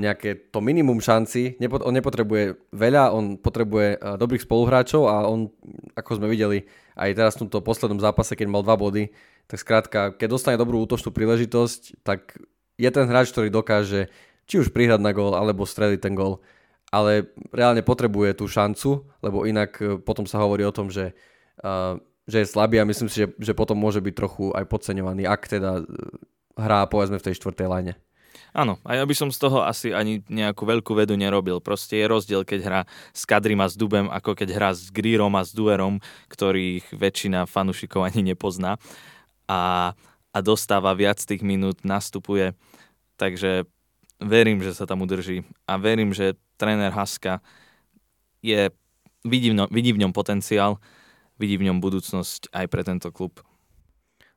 nejaké 0.00 0.48
to 0.48 0.64
minimum 0.64 0.96
šanci. 0.96 1.60
On 1.60 1.92
nepotrebuje 1.92 2.56
veľa, 2.72 3.12
on 3.12 3.36
potrebuje 3.36 4.00
dobrých 4.16 4.48
spoluhráčov 4.48 5.04
a 5.04 5.28
on, 5.28 5.52
ako 5.92 6.16
sme 6.16 6.32
videli, 6.32 6.64
aj 6.96 7.12
teraz 7.12 7.32
v 7.36 7.46
tomto 7.46 7.60
poslednom 7.60 8.00
zápase, 8.00 8.32
keď 8.32 8.48
mal 8.48 8.64
dva 8.64 8.80
body, 8.80 9.12
tak 9.44 9.60
skrátka, 9.60 10.16
keď 10.16 10.28
dostane 10.32 10.56
dobrú 10.56 10.80
útočnú 10.88 11.12
príležitosť, 11.12 12.00
tak 12.00 12.40
je 12.80 12.88
ten 12.88 13.04
hráč, 13.04 13.28
ktorý 13.28 13.52
dokáže 13.52 14.08
či 14.48 14.56
už 14.56 14.72
prihrať 14.72 15.04
na 15.04 15.12
gól, 15.12 15.36
alebo 15.36 15.68
streliť 15.68 16.00
ten 16.00 16.16
gól. 16.16 16.40
Ale 16.88 17.28
reálne 17.52 17.84
potrebuje 17.84 18.40
tú 18.40 18.48
šancu, 18.48 19.04
lebo 19.20 19.44
inak 19.44 19.76
e, 19.76 20.00
potom 20.00 20.24
sa 20.24 20.40
hovorí 20.40 20.64
o 20.64 20.72
tom, 20.72 20.88
že 20.88 21.12
že 22.28 22.44
je 22.44 22.52
slabý 22.52 22.78
a 22.78 22.86
myslím 22.86 23.08
si, 23.08 23.24
že, 23.24 23.26
že 23.40 23.52
potom 23.56 23.74
môže 23.74 24.04
byť 24.04 24.14
trochu 24.14 24.44
aj 24.52 24.68
podceňovaný, 24.68 25.24
ak 25.24 25.48
teda 25.48 25.82
hrá 26.58 26.84
povedzme 26.90 27.22
v 27.22 27.26
tej 27.30 27.38
štvrtej 27.38 27.70
line. 27.70 27.94
Áno, 28.56 28.80
a 28.82 28.96
ja 28.96 29.04
by 29.04 29.14
som 29.14 29.28
z 29.28 29.38
toho 29.38 29.62
asi 29.62 29.92
ani 29.92 30.24
nejakú 30.26 30.64
veľkú 30.64 30.96
vedu 30.96 31.14
nerobil. 31.14 31.60
Proste 31.60 32.00
je 32.00 32.10
rozdiel, 32.10 32.42
keď 32.42 32.60
hrá 32.64 32.80
s 33.12 33.22
Kadrim 33.28 33.60
a 33.60 33.68
s 33.68 33.76
Dubem, 33.76 34.08
ako 34.08 34.34
keď 34.34 34.48
hrá 34.56 34.70
s 34.72 34.88
Grírom 34.88 35.36
a 35.36 35.44
s 35.44 35.52
Duerom, 35.52 36.00
ktorých 36.32 36.96
väčšina 36.96 37.44
fanúšikov 37.44 38.08
ani 38.08 38.32
nepozná. 38.32 38.80
A, 39.46 39.92
a 40.32 40.38
dostáva 40.40 40.96
viac 40.96 41.20
tých 41.20 41.44
minút, 41.44 41.84
nastupuje. 41.84 42.56
Takže 43.20 43.68
verím, 44.18 44.64
že 44.64 44.72
sa 44.74 44.88
tam 44.88 45.04
udrží. 45.04 45.44
A 45.68 45.76
verím, 45.76 46.16
že 46.16 46.34
tréner 46.56 46.90
Haska 46.90 47.44
je, 48.42 48.72
vidí, 49.22 49.52
v 49.52 49.62
ňom, 49.62 49.68
vidí 49.70 49.92
v 49.92 50.02
ňom 50.02 50.12
potenciál, 50.16 50.80
vidí 51.36 51.60
v 51.60 51.70
ňom 51.70 51.78
budúcnosť 51.84 52.50
aj 52.50 52.66
pre 52.66 52.82
tento 52.82 53.12
klub. 53.12 53.44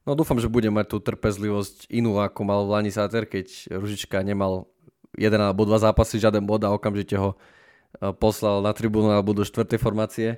No 0.01 0.17
dúfam, 0.17 0.41
že 0.41 0.49
bude 0.49 0.65
mať 0.73 0.85
tú 0.89 0.97
trpezlivosť 0.97 1.85
inú, 1.93 2.17
ako 2.17 2.41
mal 2.41 2.65
Lani 2.65 2.89
Sáter, 2.89 3.29
keď 3.29 3.69
Ružička 3.69 4.25
nemal 4.25 4.65
jeden 5.13 5.37
alebo 5.37 5.61
dva 5.61 5.77
zápasy, 5.77 6.17
žiaden 6.17 6.41
bod 6.41 6.65
a 6.65 6.73
okamžite 6.73 7.13
ho 7.21 7.37
e, 7.37 8.09
poslal 8.17 8.65
na 8.65 8.73
tribúnu 8.73 9.13
alebo 9.13 9.37
do 9.37 9.45
štvrtej 9.45 9.77
formácie. 9.77 10.29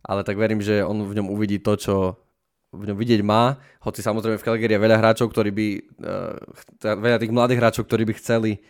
Ale 0.00 0.24
tak 0.24 0.40
verím, 0.40 0.64
že 0.64 0.80
on 0.80 1.04
v 1.04 1.20
ňom 1.20 1.28
uvidí 1.28 1.60
to, 1.60 1.76
čo 1.76 1.94
v 2.72 2.88
ňom 2.88 2.96
vidieť 2.96 3.20
má. 3.20 3.60
Hoci 3.84 4.00
samozrejme 4.00 4.40
v 4.40 4.46
Calgary 4.46 4.72
je 4.72 4.80
veľa 4.80 4.96
hráčov, 4.96 5.28
ktorí 5.28 5.50
by, 5.52 5.68
uh, 6.00 6.96
veľa 6.96 7.20
tých 7.20 7.34
mladých 7.34 7.60
hráčov, 7.60 7.84
ktorí 7.84 8.08
by 8.08 8.14
chceli 8.16 8.64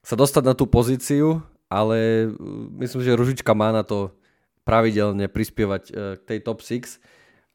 sa 0.00 0.16
dostať 0.16 0.48
na 0.48 0.54
tú 0.56 0.64
pozíciu, 0.64 1.44
ale 1.68 2.30
myslím, 2.80 3.04
že 3.04 3.18
Ružička 3.18 3.52
má 3.52 3.68
na 3.68 3.84
to 3.84 4.16
pravidelne 4.64 5.28
prispievať 5.28 5.92
k 5.92 6.22
tej 6.24 6.38
top 6.40 6.64
6 6.64 6.96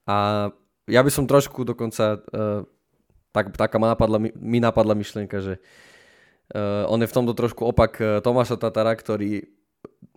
a 0.06 0.50
ja 0.88 1.02
by 1.02 1.12
som 1.12 1.30
trošku 1.30 1.64
dokonca, 1.64 2.20
uh, 2.20 2.68
tak, 3.32 3.56
taká 3.56 3.78
ma 3.80 3.96
napadla, 3.96 4.20
mi 4.20 4.60
napadla 4.60 4.94
myšlienka, 4.98 5.40
že 5.40 5.54
uh, 6.52 6.86
on 6.92 7.00
je 7.00 7.10
v 7.10 7.16
tomto 7.16 7.34
trošku 7.36 7.64
opak 7.64 7.92
uh, 8.00 8.20
Tomáša 8.20 8.60
Tatara, 8.60 8.92
ktorý 8.96 9.48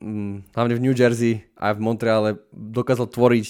um, 0.02 0.42
hlavne 0.52 0.74
v 0.74 0.82
New 0.82 0.94
Jersey 0.94 1.46
a 1.54 1.70
v 1.70 1.82
Montreale 1.82 2.42
dokázal 2.50 3.06
tvoriť 3.10 3.46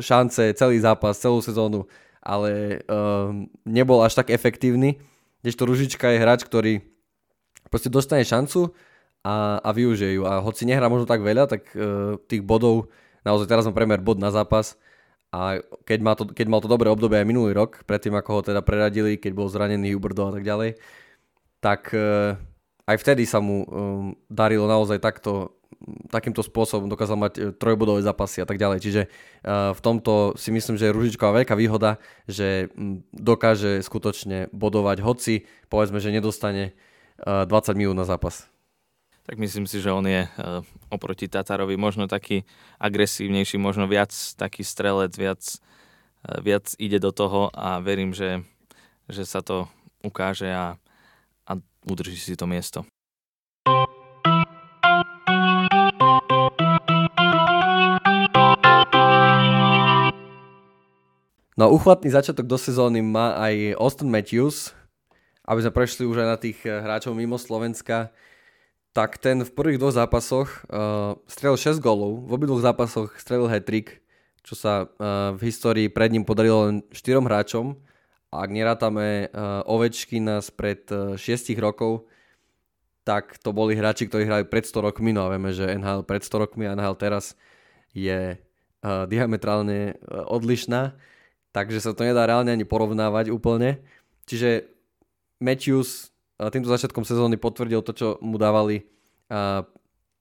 šance 0.00 0.42
celý 0.56 0.80
zápas, 0.80 1.20
celú 1.20 1.40
sezónu, 1.44 1.84
ale 2.20 2.82
uh, 2.88 3.32
nebol 3.64 4.00
až 4.02 4.16
tak 4.16 4.32
efektívny. 4.32 5.00
Kdežto 5.44 5.68
Ružička 5.68 6.10
je 6.10 6.22
hráč, 6.22 6.42
ktorý 6.42 6.82
proste 7.70 7.92
dostane 7.92 8.24
šancu 8.24 8.72
a, 9.22 9.62
a 9.62 9.70
využije 9.70 10.18
ju. 10.18 10.22
A 10.26 10.40
hoci 10.42 10.66
nehrá 10.66 10.90
možno 10.90 11.06
tak 11.06 11.22
veľa, 11.22 11.46
tak 11.46 11.70
uh, 11.76 12.18
tých 12.26 12.42
bodov, 12.42 12.90
naozaj 13.22 13.46
teraz 13.46 13.64
mám 13.68 13.76
premer 13.76 14.02
bod 14.02 14.18
na 14.18 14.32
zápas, 14.32 14.74
a 15.36 15.60
keď, 15.84 15.98
má 16.00 16.16
to, 16.16 16.24
keď 16.32 16.46
mal 16.48 16.64
to 16.64 16.72
dobré 16.72 16.88
obdobie 16.88 17.20
aj 17.20 17.28
minulý 17.28 17.52
rok, 17.52 17.84
predtým 17.84 18.16
ako 18.16 18.40
ho 18.40 18.40
teda 18.40 18.64
preradili, 18.64 19.20
keď 19.20 19.36
bol 19.36 19.52
zranený 19.52 19.92
Huberdo 19.92 20.32
a 20.32 20.40
tak 20.40 20.48
ďalej, 20.48 20.80
tak 21.60 21.92
uh, 21.92 22.40
aj 22.88 22.96
vtedy 23.04 23.28
sa 23.28 23.44
mu 23.44 23.68
um, 23.68 23.68
darilo 24.32 24.64
naozaj 24.64 24.96
takto, 24.96 25.60
takýmto 26.08 26.40
spôsobom, 26.40 26.88
dokázal 26.88 27.20
mať 27.20 27.32
uh, 27.36 27.44
trojbodové 27.52 28.00
zápasy 28.00 28.40
a 28.40 28.48
tak 28.48 28.56
ďalej. 28.56 28.80
Čiže 28.80 29.02
uh, 29.44 29.76
v 29.76 29.80
tomto 29.84 30.40
si 30.40 30.48
myslím, 30.56 30.80
že 30.80 30.88
je 30.88 30.96
Ružičková 30.96 31.44
veľká 31.44 31.52
výhoda, 31.52 32.00
že 32.24 32.72
um, 32.72 33.04
dokáže 33.12 33.84
skutočne 33.84 34.48
bodovať, 34.56 35.04
hoci 35.04 35.44
povedzme, 35.68 36.00
že 36.00 36.16
nedostane 36.16 36.72
uh, 37.28 37.44
20 37.44 37.76
minút 37.76 37.92
na 37.92 38.08
zápas 38.08 38.48
tak 39.26 39.42
myslím 39.42 39.66
si, 39.66 39.82
že 39.82 39.90
on 39.90 40.06
je 40.06 40.22
uh, 40.22 40.62
oproti 40.86 41.26
Tatarovi 41.26 41.74
možno 41.74 42.06
taký 42.06 42.46
agresívnejší, 42.78 43.58
možno 43.58 43.90
viac 43.90 44.14
taký 44.38 44.62
strelec, 44.62 45.18
viac, 45.18 45.42
uh, 45.42 46.38
viac 46.38 46.70
ide 46.78 47.02
do 47.02 47.10
toho 47.10 47.50
a 47.50 47.82
verím, 47.82 48.14
že, 48.14 48.46
že 49.10 49.26
sa 49.26 49.42
to 49.42 49.66
ukáže 50.06 50.46
a, 50.46 50.78
a 51.42 51.52
udrží 51.90 52.14
si 52.14 52.38
to 52.38 52.46
miesto. 52.46 52.86
No 61.56 61.72
uchvatný 61.72 62.12
začiatok 62.12 62.46
do 62.46 62.60
sezóny 62.60 63.00
má 63.02 63.32
aj 63.40 63.80
Austin 63.80 64.12
Matthews, 64.12 64.76
aby 65.48 65.64
sme 65.64 65.72
prešli 65.72 66.04
už 66.04 66.22
aj 66.22 66.28
na 66.28 66.38
tých 66.38 66.62
eh, 66.62 66.78
hráčov 66.78 67.16
mimo 67.16 67.40
Slovenska 67.40 68.14
tak 68.96 69.20
ten 69.20 69.44
v 69.44 69.52
prvých 69.52 69.76
dvoch 69.76 69.92
zápasoch 69.92 70.64
uh, 70.72 71.20
strelil 71.28 71.60
6 71.60 71.84
gólov, 71.84 72.24
v 72.24 72.30
obidvoch 72.32 72.64
zápasoch 72.64 73.12
strelil 73.20 73.44
hat-trick, 73.44 74.00
čo 74.40 74.56
sa 74.56 74.88
uh, 74.88 75.36
v 75.36 75.52
histórii 75.52 75.92
pred 75.92 76.08
ním 76.08 76.24
podarilo 76.24 76.72
len 76.72 76.80
4 76.88 77.20
hráčom. 77.20 77.76
A 78.32 78.40
ak 78.40 78.50
nerátame 78.56 79.28
uh, 79.28 79.60
Ovečkina 79.68 80.40
spred 80.40 80.88
uh, 80.96 81.12
6 81.12 81.52
rokov, 81.60 82.08
tak 83.04 83.36
to 83.44 83.52
boli 83.52 83.76
hráči, 83.76 84.08
ktorí 84.08 84.24
hrali 84.24 84.48
pred 84.48 84.64
100 84.64 84.88
rokmi, 84.88 85.12
no 85.12 85.28
a 85.28 85.32
vieme, 85.36 85.52
že 85.52 85.76
NHL 85.76 86.08
pred 86.08 86.24
100 86.24 86.42
rokmi 86.48 86.64
a 86.64 86.72
NHL 86.72 86.96
teraz 86.96 87.36
je 87.92 88.40
uh, 88.40 89.04
diametrálne 89.04 89.92
uh, 89.92 90.24
odlišná, 90.24 90.96
takže 91.52 91.84
sa 91.84 91.92
to 91.92 92.00
nedá 92.00 92.24
reálne 92.24 92.48
ani 92.48 92.64
porovnávať 92.64 93.28
úplne. 93.28 93.76
Čiže 94.24 94.72
Matthews 95.36 96.15
týmto 96.36 96.68
začiatkom 96.68 97.04
sezóny 97.04 97.40
potvrdil 97.40 97.80
to, 97.80 97.92
čo 97.96 98.08
mu 98.20 98.36
dávali 98.36 98.84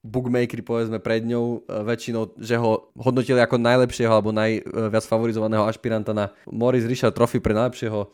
bookmakery 0.06 0.62
povedzme 0.62 1.02
pred 1.02 1.26
ňou 1.26 1.66
väčšinou, 1.66 2.38
že 2.38 2.62
ho 2.62 2.94
hodnotili 2.94 3.42
ako 3.42 3.58
najlepšieho 3.58 4.14
alebo 4.14 4.30
najviac 4.30 5.02
favorizovaného 5.02 5.66
ašpiranta 5.66 6.14
na 6.14 6.30
Morris 6.46 6.86
Richard 6.86 7.18
Trophy 7.18 7.42
pre 7.42 7.58
najlepšieho 7.58 8.06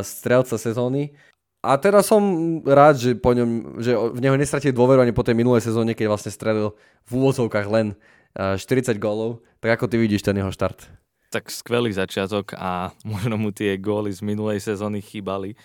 strelca 0.00 0.56
sezóny. 0.56 1.12
A 1.60 1.76
teraz 1.76 2.08
som 2.08 2.22
rád, 2.64 2.96
že, 2.96 3.12
po 3.18 3.36
ňom, 3.36 3.82
že 3.82 3.92
v 3.92 4.24
neho 4.24 4.38
nestratil 4.40 4.72
dôveru 4.72 5.04
ani 5.04 5.12
po 5.12 5.26
tej 5.26 5.36
minulej 5.36 5.68
sezóne, 5.68 5.92
keď 5.92 6.06
vlastne 6.08 6.32
strelil 6.32 6.72
v 7.04 7.10
úvodzovkách 7.12 7.66
len 7.68 7.98
40 8.32 8.96
gólov. 8.96 9.44
Tak 9.60 9.76
ako 9.76 9.90
ty 9.90 10.00
vidíš 10.00 10.24
ten 10.24 10.38
jeho 10.38 10.54
štart? 10.54 10.86
Tak 11.28 11.52
skvelý 11.52 11.92
začiatok 11.92 12.56
a 12.56 12.94
možno 13.04 13.36
mu 13.36 13.52
tie 13.52 13.76
góly 13.76 14.14
z 14.16 14.24
minulej 14.24 14.64
sezóny 14.64 15.04
chýbali 15.04 15.58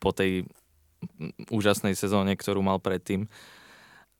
po 0.00 0.16
tej 0.16 0.48
úžasnej 1.50 1.96
sezóne, 1.96 2.36
ktorú 2.36 2.60
mal 2.60 2.78
predtým. 2.78 3.28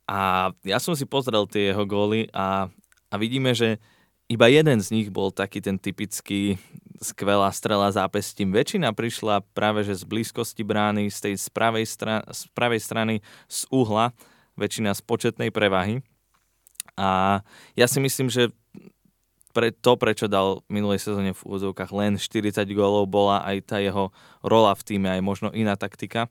A 0.04 0.52
ja 0.64 0.76
som 0.80 0.92
si 0.92 1.08
pozrel 1.08 1.48
tie 1.48 1.72
jeho 1.72 1.84
góly 1.88 2.28
a, 2.36 2.68
a 3.08 3.14
vidíme, 3.16 3.56
že 3.56 3.80
iba 4.28 4.48
jeden 4.48 4.80
z 4.80 4.88
nich 4.92 5.08
bol 5.12 5.32
taký 5.32 5.60
ten 5.60 5.76
typický 5.76 6.56
skvelá 7.00 7.52
strela 7.52 7.92
zápestím. 7.92 8.52
Väčšina 8.52 8.92
prišla 8.96 9.44
práve 9.52 9.84
že 9.84 9.96
z 9.96 10.04
blízkosti 10.08 10.64
brány, 10.64 11.12
z 11.12 11.18
tej 11.28 11.34
z 11.36 11.48
pravej, 11.52 11.84
stra- 11.84 12.24
z 12.32 12.48
pravej 12.56 12.80
strany, 12.80 13.14
z 13.48 13.68
uhla, 13.68 14.16
väčšina 14.56 14.96
z 14.96 15.00
početnej 15.04 15.50
prevahy. 15.52 16.00
A 16.96 17.40
ja 17.74 17.86
si 17.90 17.98
myslím, 17.98 18.30
že 18.30 18.54
pre 19.54 19.70
to, 19.70 19.94
prečo 19.94 20.26
dal 20.26 20.66
minulej 20.66 20.98
sezóne 20.98 21.30
v 21.30 21.44
úvodzovkách 21.46 21.90
len 21.94 22.18
40 22.18 22.66
gólov, 22.74 23.06
bola 23.06 23.44
aj 23.46 23.56
tá 23.70 23.78
jeho 23.78 24.10
rola 24.42 24.74
v 24.74 24.82
týme, 24.82 25.08
aj 25.14 25.22
možno 25.22 25.48
iná 25.54 25.78
taktika 25.78 26.26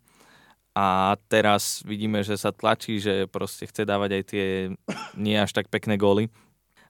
a 0.74 1.14
teraz 1.30 1.86
vidíme, 1.86 2.26
že 2.26 2.34
sa 2.34 2.50
tlačí, 2.50 2.98
že 2.98 3.30
proste 3.30 3.70
chce 3.70 3.86
dávať 3.86 4.10
aj 4.18 4.24
tie 4.26 4.46
nie 5.14 5.38
až 5.38 5.54
tak 5.54 5.70
pekné 5.70 6.02
góly. 6.02 6.34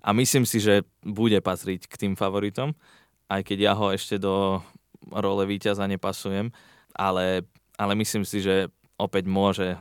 A 0.04 0.12
myslím 0.16 0.44
si, 0.44 0.60
že 0.60 0.84
bude 1.04 1.40
patriť 1.40 1.88
k 1.88 1.96
tým 1.96 2.14
favoritom, 2.16 2.76
aj 3.32 3.44
keď 3.44 3.58
ja 3.60 3.74
ho 3.76 3.92
ešte 3.92 4.20
do 4.20 4.60
role 5.12 5.44
víťaza 5.48 5.88
nepasujem, 5.88 6.52
ale, 6.96 7.48
ale 7.76 7.94
myslím 8.00 8.24
si, 8.28 8.44
že 8.44 8.72
opäť 9.00 9.28
môže 9.28 9.80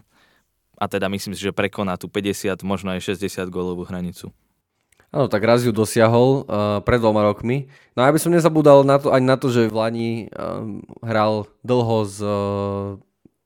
a 0.83 0.91
teda 0.91 1.07
myslím 1.07 1.39
si, 1.39 1.47
že 1.47 1.55
prekoná 1.55 1.95
tú 1.95 2.11
50, 2.11 2.59
možno 2.67 2.91
aj 2.91 3.15
60 3.15 3.47
gólovú 3.55 3.87
hranicu. 3.87 4.35
Áno, 5.13 5.29
tak 5.29 5.45
raz 5.45 5.63
ju 5.63 5.71
dosiahol 5.71 6.43
uh, 6.43 6.81
pred 6.83 6.99
dvoma 6.99 7.23
rokmi. 7.23 7.69
No 7.95 8.03
a 8.03 8.09
ja 8.09 8.15
by 8.17 8.19
som 8.19 8.33
nezabúdal 8.33 8.83
na 8.83 8.97
to, 8.97 9.13
ani 9.13 9.29
na 9.29 9.37
to, 9.37 9.53
že 9.53 9.69
v 9.69 9.77
Lani 9.77 10.11
uh, 10.33 10.65
hral 11.05 11.47
dlho 11.61 11.99
s 12.09 12.17
uh, 12.19 12.97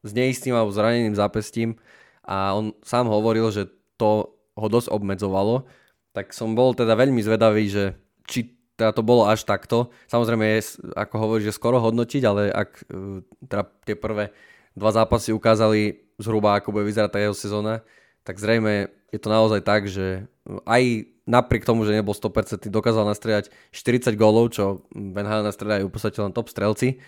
s 0.02 0.10
neistým 0.12 0.52
alebo 0.52 0.74
zraneným 0.74 1.16
zápestím 1.16 1.78
a 2.26 2.52
on 2.58 2.74
sám 2.82 3.06
hovoril, 3.06 3.48
že 3.54 3.70
to 3.96 4.34
ho 4.56 4.66
dosť 4.68 4.90
obmedzovalo, 4.90 5.68
tak 6.16 6.32
som 6.32 6.56
bol 6.56 6.72
teda 6.72 6.96
veľmi 6.96 7.20
zvedavý, 7.20 7.68
že 7.68 7.84
či 8.26 8.56
teda 8.76 8.92
to 8.92 9.00
bolo 9.00 9.24
až 9.24 9.48
takto. 9.48 9.88
Samozrejme 10.08 10.44
je, 10.56 10.84
ako 10.92 11.14
hovoríš, 11.16 11.52
že 11.52 11.56
skoro 11.56 11.80
hodnotiť, 11.80 12.22
ale 12.28 12.52
ak 12.52 12.70
e, 12.84 13.24
teda 13.48 13.64
tie 13.88 13.96
prvé 13.96 14.36
dva 14.76 14.92
zápasy 14.92 15.32
ukázali 15.32 16.04
zhruba, 16.20 16.60
ako 16.60 16.76
bude 16.76 16.84
vyzerať 16.84 17.10
tá 17.12 17.18
jeho 17.20 17.32
sezóna, 17.32 17.80
tak 18.20 18.36
zrejme 18.36 18.92
je 19.14 19.18
to 19.22 19.28
naozaj 19.32 19.64
tak, 19.64 19.88
že 19.88 20.28
aj 20.68 21.08
napriek 21.24 21.64
tomu, 21.64 21.88
že 21.88 21.96
nebol 21.96 22.12
100%, 22.12 22.68
dokázal 22.68 23.08
nastrieľať 23.08 23.48
40 23.72 24.12
gólov, 24.14 24.52
čo 24.52 24.84
v 24.92 25.16
NHL 25.16 25.46
nastrieľajú 25.46 25.84
v 25.88 25.94
podstate 25.94 26.18
len 26.20 26.36
top 26.36 26.52
strelci. 26.52 27.00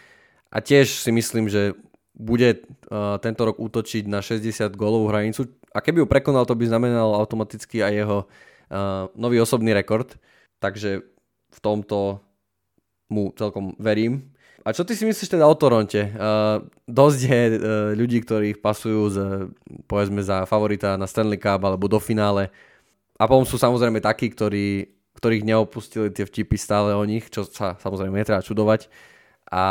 A 0.49 0.65
tiež 0.65 0.89
si 0.89 1.11
myslím, 1.13 1.53
že 1.53 1.77
bude 2.19 2.67
uh, 2.91 3.17
tento 3.23 3.47
rok 3.47 3.57
útočiť 3.63 4.11
na 4.11 4.19
60 4.19 4.75
gólovú 4.75 5.07
hranicu 5.09 5.47
a 5.71 5.79
keby 5.79 6.03
ju 6.03 6.07
prekonal, 6.11 6.43
to 6.43 6.59
by 6.59 6.67
znamenalo 6.67 7.15
automaticky 7.15 7.79
aj 7.87 7.93
jeho 7.95 8.19
uh, 8.27 9.07
nový 9.15 9.39
osobný 9.39 9.71
rekord. 9.71 10.19
Takže 10.59 11.07
v 11.49 11.59
tomto 11.63 12.19
mu 13.09 13.31
celkom 13.39 13.79
verím. 13.79 14.35
A 14.67 14.75
čo 14.75 14.85
ty 14.85 14.93
si 14.93 15.07
myslíš 15.07 15.39
teda 15.39 15.49
o 15.49 15.55
Toronte? 15.55 16.13
Uh, 16.13 16.67
dosť 16.85 17.21
je 17.25 17.41
uh, 17.47 17.57
ľudí, 17.95 18.21
ktorých 18.21 18.59
pasujú 18.59 19.03
z, 19.09 19.17
povedzme 19.87 20.21
za 20.21 20.45
favorita 20.45 20.99
na 20.99 21.07
Stanley 21.07 21.41
Cup 21.41 21.63
alebo 21.63 21.87
do 21.89 22.03
finále. 22.03 22.51
A 23.17 23.25
potom 23.31 23.47
sú 23.47 23.57
samozrejme 23.57 24.03
takí, 24.03 24.29
ktorí, 24.29 24.93
ktorých 25.17 25.47
neopustili 25.47 26.11
tie 26.11 26.27
vtipy 26.27 26.59
stále 26.59 26.93
o 26.93 27.03
nich, 27.07 27.31
čo 27.31 27.47
sa 27.47 27.79
samozrejme 27.81 28.19
netreba 28.19 28.45
čudovať. 28.45 28.91
A 29.49 29.65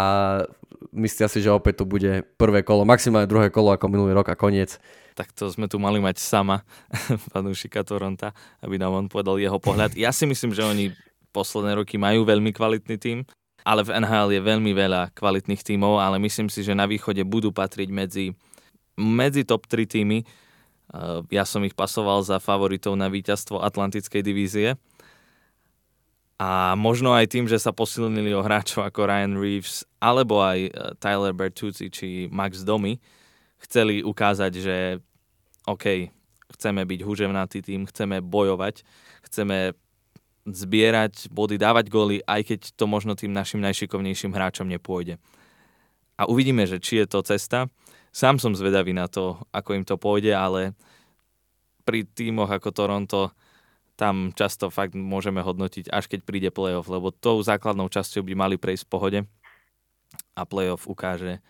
myslia 0.94 1.28
si, 1.28 1.42
že 1.42 1.54
opäť 1.54 1.84
to 1.84 1.86
bude 1.90 2.26
prvé 2.36 2.62
kolo, 2.62 2.88
maximálne 2.88 3.30
druhé 3.30 3.52
kolo 3.54 3.74
ako 3.74 3.90
minulý 3.90 4.14
rok 4.18 4.32
a 4.32 4.40
koniec. 4.40 4.78
Tak 5.18 5.34
to 5.34 5.50
sme 5.50 5.66
tu 5.66 5.82
mali 5.82 5.98
mať 5.98 6.22
sama, 6.22 6.62
fanúšika 7.34 7.82
Toronta, 7.82 8.34
aby 8.62 8.78
nám 8.78 8.94
on 8.94 9.06
povedal 9.10 9.42
jeho 9.42 9.58
pohľad. 9.58 9.98
Ja 9.98 10.14
si 10.14 10.30
myslím, 10.30 10.54
že 10.54 10.62
oni 10.66 10.86
posledné 11.34 11.78
roky 11.78 11.98
majú 11.98 12.26
veľmi 12.26 12.54
kvalitný 12.54 12.98
tým 12.98 13.26
ale 13.68 13.84
v 13.84 14.00
NHL 14.00 14.32
je 14.32 14.42
veľmi 14.48 14.72
veľa 14.72 15.12
kvalitných 15.12 15.60
tímov, 15.60 16.00
ale 16.00 16.16
myslím 16.24 16.48
si, 16.48 16.64
že 16.64 16.72
na 16.72 16.88
východe 16.88 17.20
budú 17.28 17.52
patriť 17.52 17.92
medzi, 17.92 18.32
medzi 18.96 19.44
top 19.44 19.68
3 19.68 19.84
týmy. 19.84 20.24
Ja 21.28 21.44
som 21.44 21.68
ich 21.68 21.76
pasoval 21.76 22.24
za 22.24 22.40
favoritov 22.40 22.96
na 22.96 23.12
víťazstvo 23.12 23.60
Atlantickej 23.60 24.24
divízie. 24.24 24.80
A 26.38 26.78
možno 26.78 27.18
aj 27.18 27.34
tým, 27.34 27.50
že 27.50 27.58
sa 27.58 27.74
posilnili 27.74 28.30
o 28.38 28.46
hráčov 28.46 28.86
ako 28.86 29.10
Ryan 29.10 29.42
Reeves 29.42 29.82
alebo 29.98 30.38
aj 30.46 30.60
e, 30.70 30.72
Tyler 31.02 31.34
Bertuzzi 31.34 31.90
či 31.90 32.30
Max 32.30 32.62
Domi, 32.62 33.02
chceli 33.58 34.06
ukázať, 34.06 34.52
že 34.54 34.78
OK, 35.66 36.14
chceme 36.54 36.86
byť 36.86 37.00
huževnatý 37.02 37.66
tým, 37.66 37.90
chceme 37.90 38.22
bojovať, 38.22 38.86
chceme 39.26 39.74
zbierať 40.48 41.28
body, 41.34 41.60
dávať 41.60 41.92
góly, 41.92 42.18
aj 42.24 42.54
keď 42.54 42.60
to 42.78 42.86
možno 42.88 43.18
tým 43.18 43.36
našim 43.36 43.60
najšikovnejším 43.60 44.32
hráčom 44.32 44.70
nepôjde. 44.70 45.20
A 46.16 46.26
uvidíme, 46.30 46.64
že 46.64 46.80
či 46.80 47.04
je 47.04 47.06
to 47.10 47.20
cesta. 47.26 47.68
Sám 48.16 48.40
som 48.40 48.56
zvedavý 48.56 48.96
na 48.96 49.12
to, 49.12 49.38
ako 49.52 49.76
im 49.76 49.84
to 49.84 50.00
pôjde, 50.00 50.32
ale 50.32 50.74
pri 51.84 52.08
tímoch 52.08 52.50
ako 52.50 52.70
Toronto 52.72 53.20
tam 53.98 54.30
často 54.38 54.70
fakt 54.70 54.94
môžeme 54.94 55.42
hodnotiť, 55.42 55.90
až 55.90 56.06
keď 56.06 56.20
príde 56.22 56.50
playoff, 56.54 56.86
lebo 56.86 57.10
tou 57.10 57.42
základnou 57.42 57.90
časťou 57.90 58.22
by 58.22 58.34
mali 58.38 58.56
prejsť 58.56 58.86
v 58.86 58.92
pohode 58.94 59.20
a 60.38 60.42
playoff 60.46 60.86
ukáže, 60.86 61.42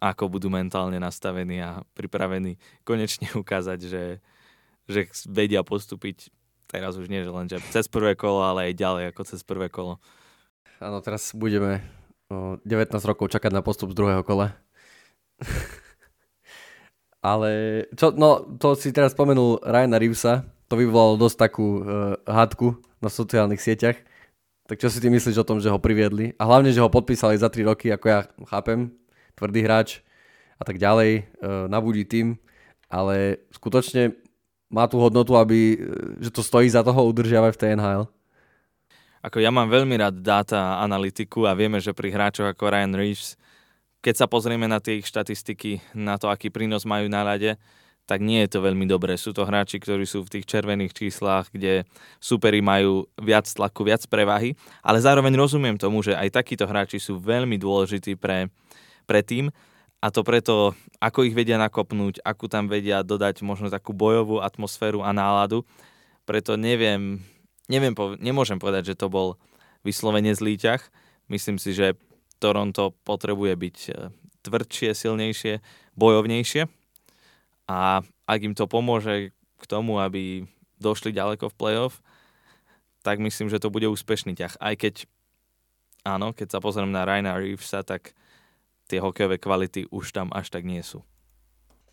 ako 0.00 0.32
budú 0.32 0.48
mentálne 0.48 0.96
nastavení 0.96 1.60
a 1.60 1.84
pripravení 1.92 2.56
konečne 2.82 3.28
ukázať, 3.42 3.78
že, 3.84 4.04
že 4.88 5.00
vedia 5.28 5.60
postúpiť 5.60 6.32
teraz 6.70 6.96
už 6.96 7.10
nie, 7.12 7.26
že 7.26 7.34
len 7.34 7.50
že 7.50 7.58
cez 7.74 7.90
prvé 7.90 8.14
kolo, 8.14 8.46
ale 8.46 8.70
aj 8.70 8.80
ďalej 8.80 9.04
ako 9.12 9.22
cez 9.26 9.42
prvé 9.42 9.66
kolo. 9.66 9.98
Áno, 10.80 11.02
teraz 11.04 11.36
budeme 11.36 11.84
19 12.30 12.64
rokov 13.04 13.34
čakať 13.34 13.50
na 13.52 13.60
postup 13.60 13.90
z 13.90 13.98
druhého 13.98 14.22
kola. 14.22 14.54
ale 17.34 17.84
čo, 17.98 18.14
no, 18.14 18.56
to 18.56 18.78
si 18.78 18.94
teraz 18.94 19.12
spomenul 19.12 19.60
Ryana 19.66 19.98
Reevesa, 19.98 20.46
to 20.70 20.78
vyvolalo 20.78 21.18
dosť 21.18 21.50
takú 21.50 21.82
uh, 21.82 22.14
hádku 22.30 22.78
na 23.02 23.10
sociálnych 23.10 23.58
sieťach. 23.58 23.98
Tak 24.70 24.78
čo 24.78 24.86
si 24.86 25.02
ty 25.02 25.10
myslíš 25.10 25.42
o 25.42 25.48
tom, 25.48 25.58
že 25.58 25.66
ho 25.66 25.82
priviedli? 25.82 26.38
A 26.38 26.46
hlavne, 26.46 26.70
že 26.70 26.78
ho 26.78 26.86
podpísali 26.86 27.34
za 27.34 27.50
3 27.50 27.66
roky, 27.66 27.90
ako 27.90 28.06
ja 28.06 28.20
chápem, 28.46 28.94
tvrdý 29.34 29.66
hráč 29.66 30.06
a 30.56 30.62
tak 30.62 30.78
ďalej, 30.78 31.26
uh, 31.42 31.66
nabudí 31.66 32.06
tým, 32.06 32.38
ale 32.86 33.42
skutočne 33.50 34.14
má 34.70 34.86
tú 34.86 35.02
hodnotu, 35.02 35.34
aby, 35.34 35.74
že 36.22 36.30
to 36.30 36.46
stojí 36.46 36.70
za 36.70 36.86
toho 36.86 37.02
udržiavať 37.10 37.52
v 37.58 37.60
TNHL? 37.60 38.04
Ako 39.20 39.42
ja 39.42 39.50
mám 39.50 39.68
veľmi 39.68 39.98
rád 40.00 40.22
dáta 40.22 40.56
a 40.56 40.86
analytiku 40.86 41.44
a 41.44 41.52
vieme, 41.52 41.82
že 41.82 41.92
pri 41.92 42.08
hráčoch 42.14 42.54
ako 42.54 42.70
Ryan 42.70 42.94
Reeves, 42.94 43.34
keď 44.00 44.24
sa 44.24 44.26
pozrieme 44.30 44.64
na 44.64 44.80
tie 44.80 45.02
ich 45.02 45.10
štatistiky, 45.10 45.82
na 45.92 46.16
to, 46.16 46.32
aký 46.32 46.48
prínos 46.48 46.88
majú 46.88 47.04
na 47.10 47.20
rade, 47.26 47.60
tak 48.10 48.26
nie 48.26 48.42
je 48.42 48.58
to 48.58 48.66
veľmi 48.66 48.90
dobré. 48.90 49.14
Sú 49.14 49.30
to 49.30 49.46
hráči, 49.46 49.78
ktorí 49.78 50.02
sú 50.02 50.26
v 50.26 50.34
tých 50.34 50.50
červených 50.50 50.90
číslach, 50.90 51.46
kde 51.54 51.86
superi 52.18 52.58
majú 52.58 53.06
viac 53.14 53.46
tlaku, 53.46 53.86
viac 53.86 54.02
prevahy, 54.10 54.58
ale 54.82 54.98
zároveň 54.98 55.38
rozumiem 55.38 55.78
tomu, 55.78 56.02
že 56.02 56.18
aj 56.18 56.42
takíto 56.42 56.66
hráči 56.66 56.98
sú 56.98 57.22
veľmi 57.22 57.54
dôležití 57.54 58.18
pre, 58.18 58.50
pre 59.06 59.22
tým 59.22 59.54
a 60.02 60.10
to 60.10 60.26
preto, 60.26 60.74
ako 60.98 61.22
ich 61.22 61.38
vedia 61.38 61.54
nakopnúť, 61.54 62.18
akú 62.26 62.50
tam 62.50 62.66
vedia 62.66 63.06
dodať 63.06 63.46
možno 63.46 63.70
takú 63.70 63.94
bojovú 63.94 64.42
atmosféru 64.42 65.06
a 65.06 65.14
náladu. 65.14 65.62
Preto 66.26 66.58
neviem, 66.58 67.22
neviem 67.70 67.94
nemôžem 68.18 68.58
povedať, 68.58 68.90
že 68.90 68.98
to 68.98 69.06
bol 69.06 69.38
vyslovene 69.86 70.34
zlý 70.34 70.58
ťah. 70.58 70.82
Myslím 71.30 71.62
si, 71.62 71.78
že 71.78 71.94
Toronto 72.42 72.96
potrebuje 73.06 73.54
byť 73.54 73.78
e, 73.92 73.92
tvrdšie, 74.42 74.90
silnejšie, 74.96 75.60
bojovnejšie. 75.94 76.79
A 77.70 78.02
ak 78.26 78.40
im 78.42 78.58
to 78.58 78.66
pomôže 78.66 79.30
k 79.30 79.64
tomu, 79.70 80.02
aby 80.02 80.50
došli 80.82 81.14
ďaleko 81.14 81.54
v 81.54 81.58
playoff, 81.58 82.02
tak 83.06 83.22
myslím, 83.22 83.46
že 83.46 83.62
to 83.62 83.70
bude 83.70 83.86
úspešný 83.86 84.34
ťah. 84.34 84.58
Aj 84.58 84.74
keď, 84.74 85.06
áno, 86.02 86.34
keď 86.34 86.58
sa 86.58 86.58
pozriem 86.58 86.90
na 86.90 87.06
Ryana 87.06 87.38
Reevesa, 87.38 87.86
tak 87.86 88.18
tie 88.90 88.98
hokejové 88.98 89.38
kvality 89.38 89.86
už 89.94 90.10
tam 90.10 90.34
až 90.34 90.50
tak 90.50 90.66
nie 90.66 90.82
sú. 90.82 91.06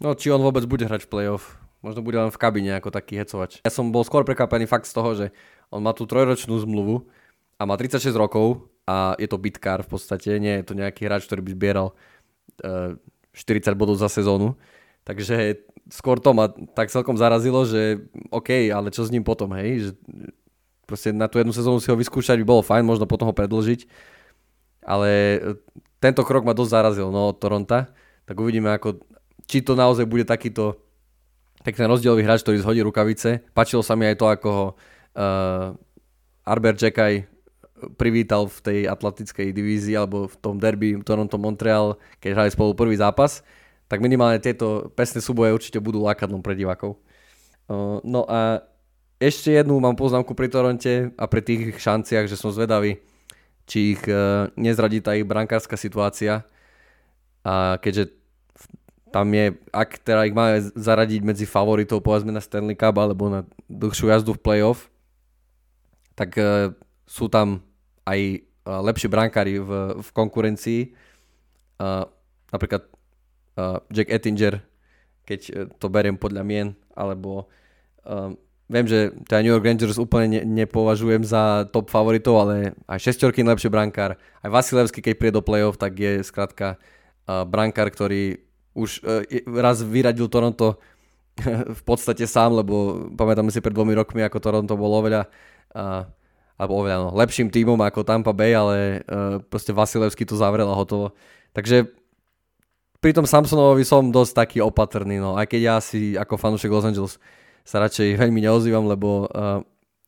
No, 0.01 0.17
či 0.17 0.33
on 0.33 0.41
vôbec 0.41 0.65
bude 0.65 0.89
hrať 0.89 1.05
v 1.05 1.11
playoff. 1.13 1.61
Možno 1.85 2.01
bude 2.01 2.17
len 2.17 2.33
v 2.33 2.41
kabine 2.41 2.73
ako 2.73 2.89
taký 2.89 3.21
hecovač. 3.21 3.61
Ja 3.61 3.69
som 3.69 3.93
bol 3.93 4.01
skôr 4.01 4.25
prekvapený 4.25 4.65
fakt 4.65 4.89
z 4.89 4.97
toho, 4.97 5.13
že 5.13 5.25
on 5.69 5.85
má 5.85 5.93
tú 5.93 6.09
trojročnú 6.09 6.57
zmluvu 6.57 7.05
a 7.61 7.69
má 7.69 7.77
36 7.77 8.17
rokov 8.17 8.65
a 8.89 9.13
je 9.21 9.29
to 9.29 9.37
bitkár 9.37 9.85
v 9.85 9.89
podstate, 9.93 10.41
nie 10.41 10.57
je 10.57 10.65
to 10.65 10.73
nejaký 10.73 11.05
hráč, 11.05 11.29
ktorý 11.29 11.45
by 11.45 11.51
zbieral 11.53 11.87
uh, 12.65 12.97
eh, 12.97 13.37
40 13.37 13.77
bodov 13.77 14.01
za 14.01 14.09
sezónu. 14.09 14.57
Takže 15.08 15.63
skôr 15.88 16.20
to 16.20 16.36
ma 16.36 16.52
tak 16.76 16.91
celkom 16.91 17.15
zarazilo, 17.15 17.63
že 17.63 18.04
OK, 18.28 18.67
ale 18.67 18.91
čo 18.91 19.08
s 19.08 19.12
ním 19.12 19.24
potom, 19.24 19.56
hej? 19.56 19.88
Že 19.88 19.91
proste 20.84 21.15
na 21.15 21.32
tú 21.32 21.39
jednu 21.39 21.56
sezónu 21.56 21.80
si 21.80 21.88
ho 21.88 21.96
vyskúšať 21.96 22.36
by 22.43 22.46
bolo 22.46 22.60
fajn, 22.60 22.84
možno 22.84 23.08
potom 23.08 23.32
ho 23.32 23.36
predlžiť. 23.36 23.88
Ale 24.84 25.10
tento 26.04 26.28
krok 26.28 26.43
ma 26.43 26.52
dosť 26.52 26.72
zarazil 26.76 27.08
no, 27.08 27.32
od 27.32 27.39
Toronta, 27.39 27.88
tak 28.28 28.36
uvidíme, 28.36 28.67
ako, 28.76 29.00
či 29.48 29.63
to 29.63 29.80
naozaj 29.80 30.04
bude 30.04 30.28
takýto 30.28 30.76
ten 31.63 31.88
rozdielový 31.88 32.24
hráč, 32.24 32.48
ktorý 32.48 32.63
zhodí 32.63 32.80
rukavice. 32.80 33.43
Pačilo 33.52 33.84
sa 33.84 34.00
mi 34.00 34.08
aj 34.08 34.15
to, 34.15 34.28
ako 34.32 34.48
ho 34.48 34.65
uh, 34.72 35.76
Arber 36.48 36.80
Jackaj 36.80 37.28
privítal 38.00 38.48
v 38.48 38.60
tej 38.63 38.80
atlantickej 38.88 39.52
divízii 39.52 40.00
alebo 40.00 40.32
v 40.32 40.36
tom 40.39 40.58
derby 40.58 40.96
Toronto-Montreal, 41.04 42.00
keď 42.24 42.30
hrali 42.34 42.50
spolu 42.56 42.72
prvý 42.72 42.96
zápas, 42.96 43.43
tak 43.88 44.04
minimálne 44.04 44.39
tieto 44.43 44.91
pesné 44.93 45.23
súboje 45.23 45.56
určite 45.56 45.80
budú 45.80 46.04
lákadlom 46.04 46.43
pre 46.43 46.56
divákov. 46.56 47.00
Uh, 47.67 48.04
no 48.04 48.28
a 48.28 48.63
ešte 49.17 49.56
jednu 49.56 49.80
mám 49.80 49.97
poznámku 49.97 50.36
pri 50.38 50.52
Toronte 50.52 51.10
a 51.15 51.26
pri 51.26 51.41
tých 51.41 51.80
šanciach, 51.80 52.30
že 52.30 52.38
som 52.38 52.54
zvedavý, 52.54 53.02
či 53.65 53.97
ich 53.97 54.04
uh, 54.06 54.52
nezradí 54.60 55.00
tá 55.00 55.15
ich 55.15 55.26
brankárska 55.26 55.80
situácia. 55.80 56.43
A 57.47 57.80
keďže 57.80 58.12
tam 59.08 59.32
je, 59.32 59.56
ak 59.71 60.04
teda 60.04 60.28
ich 60.28 60.36
máme 60.36 60.60
zaradiť 60.76 61.21
medzi 61.23 61.45
favoritov 61.47 62.04
povedzme 62.04 62.36
na 62.36 62.43
Stanley 62.43 62.76
Cup 62.76 63.00
alebo 63.00 63.32
na 63.32 63.47
dlhšiu 63.71 64.12
jazdu 64.12 64.36
v 64.36 64.43
playoff, 64.43 64.91
tak 66.13 66.36
uh, 66.36 66.76
sú 67.08 67.32
tam 67.32 67.63
aj 68.04 68.43
uh, 68.67 68.84
lepší 68.84 69.08
brankári 69.08 69.63
v, 69.63 69.95
v 69.95 70.10
konkurencii. 70.12 70.91
Uh, 71.80 72.04
napríklad 72.52 72.96
uh, 73.58 73.82
Jack 73.89 74.13
Ettinger, 74.13 74.62
keď 75.26 75.41
uh, 75.50 75.56
to 75.82 75.89
beriem 75.89 76.15
podľa 76.15 76.46
mien, 76.46 76.67
alebo 76.93 77.50
uh, 78.06 78.32
Viem, 78.67 78.84
že 78.84 79.15
teda 79.24 79.48
New 79.48 79.56
York 79.56 79.63
Rangers 79.63 79.96
úplne 79.96 80.28
ne, 80.28 80.41
nepovažujem 80.43 81.24
za 81.24 81.72
top 81.72 81.88
favoritov, 81.88 82.36
ale 82.43 82.76
aj 82.84 83.00
šestorky 83.00 83.39
lepší 83.39 83.72
brankár. 83.72 84.20
Aj 84.43 84.50
Vasilevský, 84.52 85.00
keď 85.00 85.13
príde 85.15 85.39
do 85.39 85.43
play-off, 85.43 85.80
tak 85.80 85.96
je 85.96 86.20
skrátka 86.20 86.76
uh, 86.76 87.48
brankár, 87.48 87.88
ktorý 87.88 88.43
už 88.76 89.00
uh, 89.08 89.24
raz 89.56 89.80
vyradil 89.80 90.28
Toronto 90.28 90.84
v 91.80 91.82
podstate 91.88 92.28
sám, 92.28 92.60
lebo 92.60 93.08
pamätáme 93.15 93.56
si 93.56 93.63
pred 93.63 93.72
dvomi 93.72 93.96
rokmi, 93.96 94.20
ako 94.28 94.43
Toronto 94.43 94.76
bol 94.76 95.00
oveľa 95.00 95.32
uh, 95.72 96.04
alebo 96.60 96.74
oveľa 96.84 97.08
no, 97.08 97.10
lepším 97.15 97.48
tímom 97.48 97.80
ako 97.80 98.04
Tampa 98.04 98.36
Bay, 98.36 98.52
ale 98.52 99.06
uh, 99.08 99.39
proste 99.48 99.72
Vasilevský 99.72 100.28
to 100.28 100.36
zavrel 100.36 100.67
a 100.67 100.76
hotovo. 100.76 101.15
Takže 101.56 101.88
pri 102.97 103.12
tom 103.13 103.25
Samsonovi 103.29 103.86
som 103.86 104.10
dosť 104.10 104.33
taký 104.33 104.57
opatrný, 104.65 105.21
no 105.21 105.38
aj 105.38 105.47
keď 105.49 105.62
ja 105.62 105.77
si 105.77 106.17
ako 106.17 106.38
fanúšek 106.38 106.73
Los 106.73 106.88
Angeles 106.88 107.13
sa 107.62 107.83
radšej 107.83 108.15
veľmi 108.21 108.39
neozývam, 108.41 108.88
lebo 108.89 109.29
uh, 109.29 109.62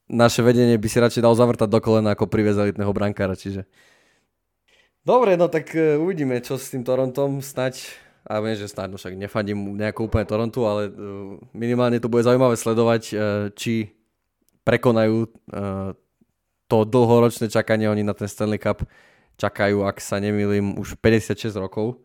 naše 0.10 0.42
vedenie 0.42 0.80
by 0.80 0.88
si 0.90 0.98
radšej 0.98 1.22
dal 1.22 1.36
zavrtať 1.38 1.70
do 1.70 1.80
kolena 1.84 2.18
ako 2.18 2.26
priviesť 2.26 2.70
elitného 2.70 2.92
brankára, 2.96 3.38
čiže... 3.38 3.68
Dobre, 5.06 5.40
no 5.40 5.48
tak 5.48 5.72
uh, 5.78 6.02
uvidíme, 6.02 6.42
čo 6.42 6.58
s 6.58 6.74
tým 6.74 6.82
Torontom 6.84 7.40
snať. 7.40 8.08
A 8.30 8.44
viem, 8.44 8.54
že 8.54 8.70
snáď, 8.70 8.94
no 8.94 8.98
však 9.00 9.16
nefandím 9.16 9.80
nejako 9.80 10.06
úplne 10.06 10.28
Torontu, 10.28 10.68
ale 10.68 10.92
uh, 10.92 11.40
minimálne 11.56 11.98
to 11.98 12.12
bude 12.12 12.22
zaujímavé 12.26 12.60
sledovať, 12.60 13.04
uh, 13.10 13.18
či 13.56 13.96
prekonajú 14.68 15.26
uh, 15.26 15.96
to 16.70 16.78
dlhoročné 16.86 17.50
čakanie, 17.50 17.90
oni 17.90 18.06
na 18.06 18.14
ten 18.14 18.30
Stanley 18.30 18.62
Cup 18.62 18.86
čakajú, 19.40 19.88
ak 19.88 19.98
sa 20.04 20.22
nemýlim, 20.22 20.78
už 20.78 21.00
56 21.02 21.58
rokov. 21.58 21.98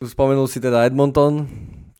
Spomenul 0.00 0.48
si 0.48 0.64
teda 0.64 0.88
Edmonton, 0.88 1.44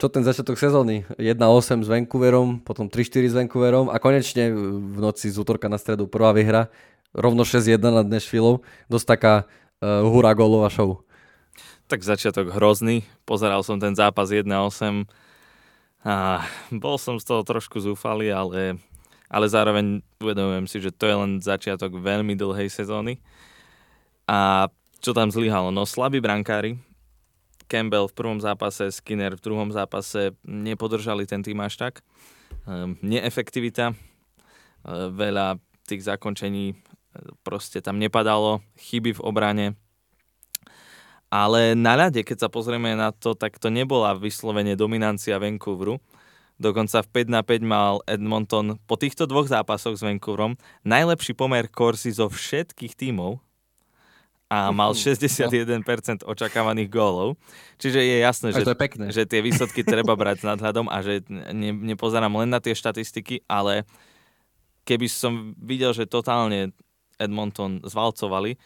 čo 0.00 0.08
ten 0.08 0.24
začiatok 0.24 0.56
sezóny? 0.56 1.04
1-8 1.20 1.84
s 1.84 1.88
Vancouverom, 1.92 2.64
potom 2.64 2.88
3-4 2.88 3.28
s 3.28 3.36
Vancouverom 3.36 3.92
a 3.92 4.00
konečne 4.00 4.56
v 4.56 4.96
noci 5.04 5.28
z 5.28 5.36
útorka 5.36 5.68
na 5.68 5.76
stredu 5.76 6.08
prvá 6.08 6.32
vyhra, 6.32 6.72
rovno 7.12 7.44
6-1 7.44 7.76
nad 7.76 8.08
Nashville, 8.08 8.64
dosť 8.88 9.04
taká 9.04 9.34
uh, 9.44 10.00
hurá 10.08 10.32
gólová 10.32 10.72
show. 10.72 11.04
Tak 11.92 12.00
začiatok 12.00 12.56
hrozný, 12.56 13.04
pozeral 13.28 13.60
som 13.60 13.76
ten 13.76 13.92
zápas 13.92 14.32
1-8 14.32 14.48
a 16.00 16.40
bol 16.72 16.96
som 16.96 17.20
z 17.20 17.24
toho 17.28 17.44
trošku 17.44 17.84
zúfalý, 17.84 18.32
ale, 18.32 18.80
ale 19.28 19.44
zároveň 19.44 20.00
uvedomujem 20.24 20.64
si, 20.72 20.80
že 20.80 20.88
to 20.88 21.04
je 21.04 21.16
len 21.20 21.32
začiatok 21.44 21.92
veľmi 22.00 22.32
dlhej 22.32 22.72
sezóny. 22.72 23.20
A 24.24 24.72
čo 25.04 25.12
tam 25.12 25.28
zlyhalo? 25.28 25.68
No 25.68 25.84
slabí 25.84 26.24
brankári, 26.24 26.80
Campbell 27.70 28.10
v 28.10 28.16
prvom 28.18 28.42
zápase, 28.42 28.90
Skinner 28.90 29.38
v 29.38 29.44
druhom 29.46 29.70
zápase 29.70 30.34
nepodržali 30.42 31.22
ten 31.30 31.46
tým 31.46 31.62
až 31.62 31.78
tak. 31.78 31.94
Ehm, 32.66 32.98
neefektivita, 32.98 33.94
ehm, 33.94 35.14
veľa 35.14 35.62
tých 35.86 36.02
zakončení 36.02 36.74
ehm, 36.74 37.38
proste 37.46 37.78
tam 37.78 38.02
nepadalo, 38.02 38.58
chyby 38.74 39.14
v 39.14 39.22
obrane. 39.22 39.66
Ale 41.30 41.78
na 41.78 41.94
ľade, 41.94 42.26
keď 42.26 42.42
sa 42.42 42.48
pozrieme 42.50 42.98
na 42.98 43.14
to, 43.14 43.38
tak 43.38 43.62
to 43.62 43.70
nebola 43.70 44.18
vyslovene 44.18 44.74
dominancia 44.74 45.38
Vancouveru. 45.38 46.02
Dokonca 46.58 47.06
v 47.06 47.24
5 47.24 47.30
na 47.30 47.40
5 47.46 47.62
mal 47.62 47.94
Edmonton 48.04 48.82
po 48.84 48.98
týchto 48.98 49.30
dvoch 49.30 49.46
zápasoch 49.46 49.96
s 49.96 50.04
Vancouverom 50.04 50.58
najlepší 50.84 51.32
pomer 51.32 51.70
korsy 51.70 52.12
zo 52.12 52.26
všetkých 52.28 52.98
tímov 52.98 53.40
a 54.50 54.74
mal 54.74 54.90
61% 54.90 56.26
očakávaných 56.26 56.90
gólov. 56.90 57.38
Čiže 57.78 58.02
je 58.02 58.16
jasné, 58.18 58.48
že, 58.50 58.66
je 58.66 58.74
pekné. 58.74 59.14
že 59.14 59.22
tie 59.22 59.38
výsledky 59.38 59.86
treba 59.86 60.18
brať 60.18 60.42
s 60.42 60.44
nadhľadom 60.44 60.90
a 60.90 60.98
že 61.06 61.22
ne, 61.30 61.70
nepozerám 61.70 62.34
len 62.34 62.50
na 62.50 62.58
tie 62.58 62.74
štatistiky, 62.74 63.46
ale 63.46 63.86
keby 64.82 65.06
som 65.06 65.54
videl, 65.54 65.94
že 65.94 66.10
totálne 66.10 66.74
Edmonton 67.14 67.78
zvalcovali, 67.86 68.58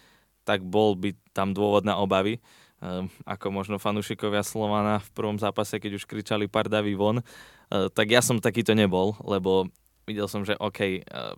tak 0.49 0.65
bol 0.65 0.97
by 0.97 1.13
tam 1.37 1.53
dôvod 1.53 1.85
na 1.85 2.01
obavy. 2.01 2.41
Um, 2.81 3.13
ako 3.29 3.53
možno 3.53 3.77
fanúšikovia 3.77 4.45
Slovana 4.45 5.05
v 5.05 5.11
prvom 5.13 5.37
zápase, 5.37 5.77
keď 5.77 6.01
už 6.01 6.09
kričali 6.09 6.49
Pardavi 6.49 6.97
von, 6.97 7.21
uh, 7.21 7.89
tak 7.93 8.13
ja 8.13 8.25
som 8.25 8.41
takýto 8.41 8.73
nebol, 8.73 9.17
lebo 9.25 9.69
videl 10.09 10.29
som, 10.29 10.45
že 10.45 10.57
OK, 10.61 11.01
uh, 11.01 11.37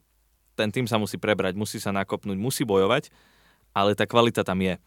ten 0.59 0.71
tým 0.71 0.87
sa 0.91 0.99
musí 0.99 1.19
prebrať, 1.19 1.55
musí 1.55 1.79
sa 1.79 1.95
nakopnúť, 1.95 2.35
musí 2.35 2.67
bojovať, 2.67 3.15
ale 3.77 3.93
tá 3.93 4.09
kvalita 4.09 4.41
tam 4.41 4.65
je. 4.65 4.81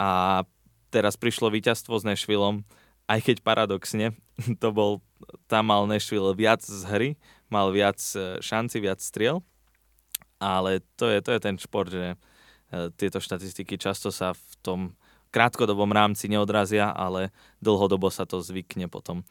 A 0.00 0.40
teraz 0.88 1.20
prišlo 1.20 1.52
víťazstvo 1.52 2.00
s 2.00 2.08
Nešvilom, 2.08 2.64
aj 3.12 3.20
keď 3.20 3.36
paradoxne, 3.44 4.16
to 4.62 4.68
bol, 4.72 5.04
tam 5.52 5.68
mal 5.68 5.84
Nešvil 5.84 6.32
viac 6.32 6.64
z 6.64 6.88
hry, 6.88 7.10
mal 7.52 7.68
viac 7.68 8.00
e, 8.16 8.40
šanci, 8.40 8.80
viac 8.80 9.04
striel, 9.04 9.44
ale 10.40 10.80
to 10.96 11.12
je, 11.12 11.20
to 11.20 11.36
je 11.36 11.40
ten 11.44 11.60
šport, 11.60 11.92
že 11.92 12.16
e, 12.16 12.16
tieto 12.96 13.20
štatistiky 13.20 13.76
často 13.76 14.08
sa 14.08 14.32
v 14.32 14.52
tom 14.64 14.80
krátkodobom 15.32 15.88
rámci 15.92 16.28
neodrazia, 16.28 16.88
ale 16.92 17.32
dlhodobo 17.60 18.08
sa 18.08 18.24
to 18.28 18.40
zvykne 18.40 18.88
potom 18.88 19.24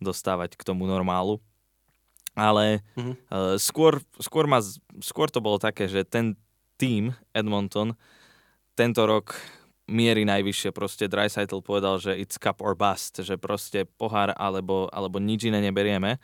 dostávať 0.00 0.56
k 0.56 0.62
tomu 0.64 0.88
normálu. 0.88 1.38
Ale 2.32 2.80
mm-hmm. 2.96 3.14
uh, 3.28 3.60
skôr, 3.60 4.00
skôr, 4.16 4.48
ma, 4.48 4.64
skôr 5.04 5.28
to 5.28 5.44
bolo 5.44 5.60
také, 5.60 5.84
že 5.84 6.00
ten 6.08 6.32
tým 6.80 7.12
Edmonton 7.36 7.92
tento 8.74 9.04
rok 9.04 9.36
miery 9.90 10.24
najvyššie. 10.24 10.70
Proste 10.72 11.10
Dreisaitl 11.10 11.60
povedal, 11.60 11.98
že 11.98 12.16
it's 12.16 12.38
cup 12.38 12.62
or 12.64 12.72
bust, 12.78 13.20
že 13.20 13.36
proste 13.36 13.84
pohár 13.98 14.32
alebo, 14.38 14.88
alebo 14.94 15.18
nič 15.18 15.50
iné 15.50 15.60
neberieme. 15.60 16.22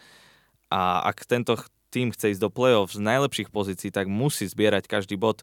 A 0.72 1.04
ak 1.04 1.28
tento 1.28 1.56
tým 1.88 2.12
chce 2.12 2.36
ísť 2.36 2.42
do 2.44 2.52
play-off 2.52 2.92
z 2.92 3.00
najlepších 3.00 3.48
pozícií, 3.48 3.88
tak 3.88 4.08
musí 4.08 4.44
zbierať 4.44 4.84
každý 4.84 5.16
bod. 5.16 5.40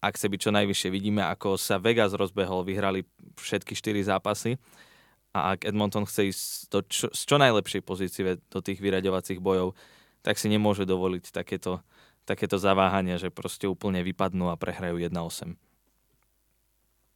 Ak 0.00 0.16
chce 0.16 0.28
byť 0.32 0.40
čo 0.40 0.50
najvyššie, 0.52 0.88
vidíme, 0.92 1.24
ako 1.24 1.56
sa 1.56 1.80
Vegas 1.80 2.16
rozbehol, 2.16 2.64
vyhrali 2.64 3.04
všetky 3.36 3.72
4 3.76 4.16
zápasy. 4.16 4.60
A 5.32 5.54
ak 5.56 5.64
Edmonton 5.64 6.04
chce 6.04 6.32
ísť 6.32 6.44
do 6.68 6.80
čo, 6.84 7.06
z 7.12 7.22
čo 7.24 7.36
najlepšej 7.38 7.82
pozície 7.84 8.40
do 8.50 8.60
tých 8.60 8.80
vyraďovacích 8.82 9.40
bojov, 9.40 9.76
tak 10.20 10.36
si 10.36 10.52
nemôže 10.52 10.84
dovoliť 10.84 11.32
takéto, 11.32 11.80
takéto 12.28 12.60
zaváhania, 12.60 13.16
že 13.16 13.32
proste 13.32 13.64
úplne 13.64 14.04
vypadnú 14.04 14.52
a 14.52 14.60
prehrajú 14.60 15.00
1-8. 15.00 15.69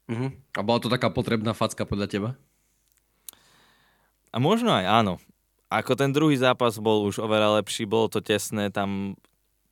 Uh-huh. 0.04 0.30
A 0.56 0.60
bola 0.60 0.78
to 0.80 0.92
taká 0.92 1.08
potrebná 1.08 1.56
facka 1.56 1.88
podľa 1.88 2.08
teba? 2.08 2.30
A 4.34 4.36
možno 4.42 4.74
aj 4.74 4.84
áno. 4.84 5.14
Ako 5.72 5.96
ten 5.96 6.12
druhý 6.12 6.36
zápas 6.36 6.76
bol 6.76 7.08
už 7.08 7.22
oveľa 7.22 7.62
lepší, 7.62 7.88
bolo 7.88 8.10
to 8.10 8.20
tesné, 8.20 8.68
tam 8.68 9.16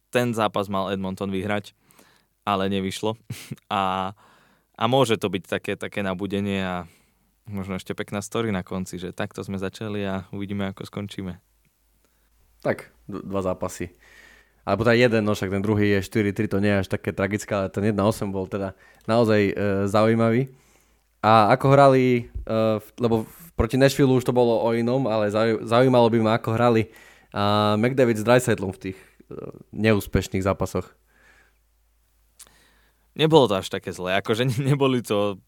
ten 0.08 0.32
zápas 0.32 0.66
mal 0.66 0.90
Edmonton 0.90 1.28
vyhrať, 1.28 1.76
ale 2.46 2.72
nevyšlo. 2.72 3.18
A, 3.72 4.12
a 4.76 4.84
môže 4.88 5.20
to 5.20 5.28
byť 5.28 5.44
také, 5.46 5.72
také 5.76 6.00
nabudenie 6.00 6.64
a 6.64 6.88
možno 7.46 7.76
ešte 7.76 7.92
pekná 7.94 8.24
story 8.24 8.50
na 8.50 8.64
konci, 8.64 8.96
že 8.98 9.14
takto 9.14 9.44
sme 9.44 9.60
začali 9.60 10.00
a 10.02 10.26
uvidíme, 10.32 10.72
ako 10.72 10.88
skončíme. 10.88 11.38
Tak, 12.64 12.90
dva 13.06 13.40
zápasy 13.44 13.92
alebo 14.62 14.86
teda 14.86 14.94
jeden, 14.94 15.22
no 15.26 15.34
však 15.34 15.50
ten 15.50 15.62
druhý 15.62 15.98
je 15.98 16.06
4-3, 16.06 16.46
to 16.46 16.58
nie 16.62 16.70
je 16.70 16.80
až 16.86 16.88
také 16.88 17.10
tragické, 17.10 17.50
ale 17.50 17.66
ten 17.66 17.82
1-8 17.90 18.30
bol 18.30 18.46
teda 18.46 18.78
naozaj 19.10 19.40
e, 19.50 19.54
zaujímavý. 19.90 20.54
A 21.22 21.50
ako 21.54 21.66
hrali, 21.74 22.30
e, 22.46 22.52
lebo 23.02 23.26
proti 23.58 23.74
Nashville 23.74 24.14
už 24.14 24.22
to 24.22 24.34
bolo 24.34 24.62
o 24.62 24.70
inom, 24.70 25.10
ale 25.10 25.34
zaujímalo 25.66 26.06
by 26.10 26.18
ma, 26.22 26.32
ako 26.38 26.54
hrali 26.54 26.94
a 27.32 27.74
McDavid 27.80 28.20
s 28.20 28.26
Dreisaitlom 28.28 28.70
v 28.76 28.82
tých 28.90 28.98
e, 28.98 29.34
neúspešných 29.74 30.46
zápasoch. 30.46 30.86
Nebolo 33.18 33.50
to 33.50 33.58
až 33.58 33.66
také 33.66 33.90
zlé, 33.90 34.20
akože 34.22 34.46
neboli 34.70 35.02
to 35.02 35.42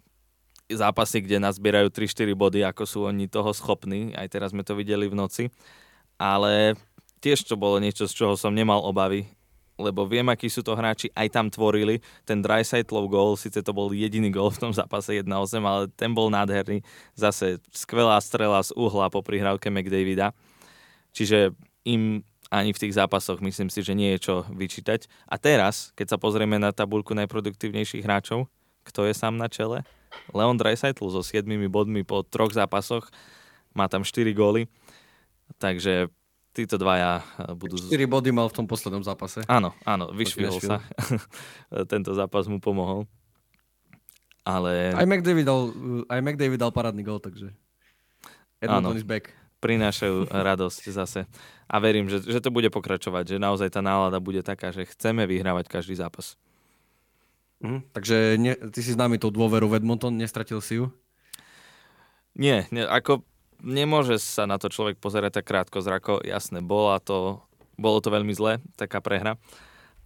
zápasy, 0.66 1.20
kde 1.20 1.38
nazbierajú 1.38 1.92
3-4 1.92 2.34
body, 2.34 2.60
ako 2.64 2.82
sú 2.82 2.98
oni 3.04 3.28
toho 3.28 3.52
schopní, 3.52 4.16
aj 4.16 4.32
teraz 4.32 4.50
sme 4.56 4.64
to 4.64 4.72
videli 4.74 5.06
v 5.06 5.14
noci, 5.14 5.44
ale 6.16 6.74
tiež 7.24 7.48
to 7.48 7.56
bolo 7.56 7.80
niečo, 7.80 8.04
z 8.04 8.12
čoho 8.12 8.36
som 8.36 8.52
nemal 8.52 8.84
obavy, 8.84 9.24
lebo 9.80 10.04
viem, 10.04 10.28
akí 10.28 10.46
sú 10.46 10.60
to 10.60 10.76
hráči, 10.76 11.08
aj 11.16 11.28
tam 11.32 11.46
tvorili. 11.48 11.98
Ten 12.22 12.44
Dreisaitlov 12.44 13.10
gól, 13.10 13.34
síce 13.34 13.58
to 13.64 13.72
bol 13.74 13.90
jediný 13.90 14.28
gól 14.28 14.52
v 14.52 14.68
tom 14.68 14.72
zápase 14.76 15.18
1-8, 15.18 15.26
ale 15.64 15.90
ten 15.96 16.12
bol 16.14 16.30
nádherný. 16.30 16.84
Zase 17.16 17.58
skvelá 17.74 18.20
strela 18.22 18.62
z 18.62 18.70
uhla 18.76 19.10
po 19.10 19.24
prihrávke 19.24 19.72
McDavida. 19.72 20.30
Čiže 21.10 21.56
im 21.88 22.22
ani 22.54 22.70
v 22.70 22.86
tých 22.86 22.94
zápasoch 22.94 23.42
myslím 23.42 23.66
si, 23.66 23.82
že 23.82 23.98
nie 23.98 24.14
je 24.14 24.30
čo 24.30 24.34
vyčítať. 24.46 25.10
A 25.26 25.40
teraz, 25.42 25.90
keď 25.98 26.14
sa 26.14 26.18
pozrieme 26.22 26.54
na 26.60 26.70
tabulku 26.70 27.10
najproduktívnejších 27.18 28.06
hráčov, 28.06 28.46
kto 28.86 29.10
je 29.10 29.14
sám 29.16 29.34
na 29.34 29.50
čele? 29.50 29.82
Leon 30.30 30.54
Dreisaitl 30.54 31.10
so 31.10 31.18
7 31.18 31.42
bodmi 31.66 32.06
po 32.06 32.22
troch 32.22 32.54
zápasoch, 32.54 33.10
má 33.74 33.90
tam 33.90 34.06
4 34.06 34.30
góly. 34.30 34.70
Takže 35.58 36.14
títo 36.54 36.78
dvaja 36.78 37.20
eh, 37.20 37.52
budú... 37.58 37.74
4 37.76 37.90
body 38.06 38.30
mal 38.30 38.46
v 38.46 38.56
tom 38.62 38.66
poslednom 38.70 39.02
zápase. 39.02 39.42
Áno, 39.50 39.74
áno, 39.82 40.14
vyšvihol 40.14 40.62
sa. 40.62 40.78
Tento 41.92 42.14
zápas 42.14 42.46
mu 42.46 42.62
pomohol. 42.62 43.10
Ale... 44.46 44.94
Aj 44.94 45.08
McDavid 45.08 45.44
dal, 45.44 45.72
aj 46.06 46.20
McDavid 46.22 46.60
dal 46.62 46.70
parádny 46.70 47.02
gol, 47.02 47.18
takže... 47.18 47.50
Edmonton 48.62 48.96
is 48.96 49.04
back. 49.04 49.34
Prinášajú 49.58 50.30
radosť 50.48 50.82
zase. 50.94 51.20
A 51.66 51.76
verím, 51.82 52.06
že, 52.06 52.22
že 52.22 52.38
to 52.38 52.54
bude 52.54 52.70
pokračovať, 52.70 53.36
že 53.36 53.42
naozaj 53.42 53.74
tá 53.74 53.82
nálada 53.82 54.22
bude 54.22 54.44
taká, 54.44 54.70
že 54.70 54.86
chceme 54.86 55.26
vyhrávať 55.26 55.66
každý 55.66 55.98
zápas. 55.98 56.38
Mhm, 57.64 57.80
takže 57.96 58.16
ne, 58.36 58.52
ty 58.68 58.80
si 58.84 58.92
známy 58.92 59.16
tou 59.16 59.32
dôveru 59.32 59.72
v 59.72 59.80
Edmonton, 59.80 60.12
nestratil 60.12 60.60
si 60.60 60.78
ju? 60.78 60.92
Nie, 62.36 62.68
nie 62.68 62.84
ako 62.84 63.24
nemôže 63.64 64.20
sa 64.20 64.44
na 64.44 64.60
to 64.60 64.68
človek 64.68 65.00
pozerať 65.00 65.40
tak 65.40 65.48
krátko 65.48 65.80
zrako. 65.80 66.20
Jasné, 66.20 66.60
bola 66.60 67.00
to, 67.00 67.40
bolo 67.80 67.98
to 68.04 68.12
veľmi 68.12 68.30
zlé, 68.36 68.60
taká 68.76 69.00
prehra, 69.00 69.40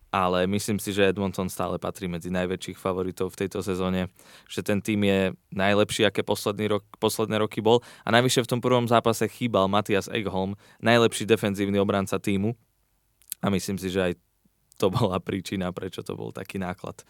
ale 0.09 0.49
myslím 0.49 0.81
si, 0.81 0.95
že 0.95 1.11
Edmonton 1.11 1.53
stále 1.53 1.77
patrí 1.77 2.09
medzi 2.09 2.33
najväčších 2.33 2.81
favoritov 2.81 3.35
v 3.35 3.45
tejto 3.45 3.61
sezóne, 3.61 4.09
že 4.49 4.65
ten 4.65 4.81
tým 4.81 5.05
je 5.05 5.21
najlepší, 5.53 6.09
aké 6.09 6.25
posledný 6.25 6.79
rok, 6.79 6.85
posledné 6.97 7.37
roky 7.43 7.61
bol 7.61 7.85
a 8.07 8.09
najvyššie 8.15 8.47
v 8.49 8.51
tom 8.57 8.61
prvom 8.65 8.89
zápase 8.89 9.29
chýbal 9.29 9.69
Matias 9.69 10.09
Egholm, 10.09 10.57
najlepší 10.81 11.29
defenzívny 11.29 11.77
obranca 11.77 12.17
týmu 12.17 12.57
a 13.45 13.53
myslím 13.53 13.77
si, 13.77 13.93
že 13.93 14.01
aj 14.01 14.13
to 14.81 14.89
bola 14.97 15.21
príčina, 15.21 15.75
prečo 15.75 16.01
to 16.01 16.17
bol 16.17 16.33
taký 16.33 16.57
náklad. 16.57 17.05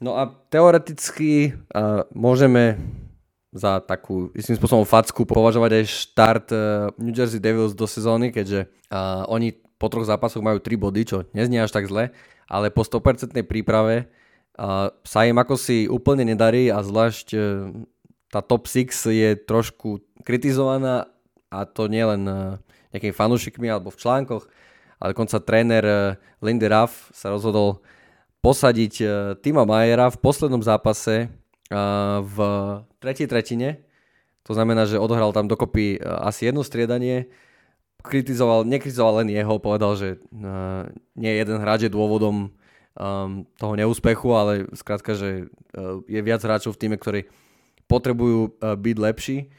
No 0.00 0.16
a 0.16 0.32
teoreticky 0.48 1.52
uh, 1.76 2.08
môžeme 2.16 2.80
za 3.52 3.84
takú 3.84 4.32
istým 4.32 4.56
spôsobom 4.56 4.88
facku 4.88 5.28
považovať 5.28 5.70
aj 5.76 5.84
štart 5.84 6.46
uh, 6.56 6.60
New 6.96 7.12
Jersey 7.12 7.36
Devils 7.36 7.76
do 7.76 7.84
sezóny, 7.84 8.32
keďže 8.32 8.72
uh, 8.88 9.28
oni 9.28 9.60
po 9.76 9.92
troch 9.92 10.08
zápasoch 10.08 10.40
majú 10.40 10.56
3 10.56 10.72
body, 10.80 11.00
čo 11.04 11.16
neznie 11.36 11.60
až 11.60 11.76
tak 11.76 11.84
zle, 11.84 12.16
ale 12.48 12.72
po 12.72 12.80
100% 12.80 13.36
príprave 13.44 14.08
uh, 14.56 14.88
sa 15.04 15.28
im 15.28 15.36
ako 15.36 15.60
si 15.60 15.84
úplne 15.84 16.24
nedarí 16.24 16.72
a 16.72 16.80
zvlášť 16.80 17.28
uh, 17.36 17.68
tá 18.32 18.40
top 18.40 18.72
6 18.72 18.88
je 19.12 19.36
trošku 19.36 20.00
kritizovaná 20.24 21.12
a 21.52 21.68
to 21.68 21.92
nie 21.92 22.06
len 22.06 22.22
uh, 22.24 22.56
nejakými 22.96 23.12
fanúšikmi 23.12 23.68
alebo 23.68 23.92
v 23.92 24.00
článkoch, 24.00 24.48
ale 24.96 25.12
dokonca 25.12 25.44
tréner 25.44 25.84
uh, 25.84 26.16
Lindy 26.40 26.72
Ruff 26.72 27.12
sa 27.12 27.28
rozhodol 27.28 27.84
posadiť 28.40 28.94
uh, 29.00 29.10
Tima 29.40 29.68
Majera 29.68 30.08
v 30.08 30.20
poslednom 30.20 30.64
zápase 30.64 31.28
uh, 31.28 32.24
v 32.24 32.36
tretej 33.00 33.28
tretine. 33.28 33.84
To 34.48 34.56
znamená, 34.56 34.88
že 34.88 35.00
odohral 35.00 35.32
tam 35.36 35.46
dokopy 35.46 36.00
uh, 36.00 36.24
asi 36.24 36.48
jedno 36.48 36.64
striedanie. 36.64 37.28
Kritizoval, 38.00 38.64
nekritizoval 38.64 39.20
len 39.20 39.28
jeho, 39.28 39.60
povedal, 39.60 39.92
že 39.92 40.16
nie 41.20 41.32
jeden 41.36 41.60
hráč 41.60 41.84
je 41.84 41.92
dôvodom 41.92 42.48
um, 42.48 43.44
toho 43.60 43.74
neúspechu, 43.76 44.32
ale 44.32 44.64
skrátka, 44.72 45.12
že 45.12 45.52
je 46.08 46.20
viac 46.24 46.40
hráčov 46.40 46.72
v 46.72 46.80
týme, 46.80 46.96
ktorí 46.96 47.28
potrebujú 47.92 48.56
byť 48.56 48.96
lepší. 48.96 49.52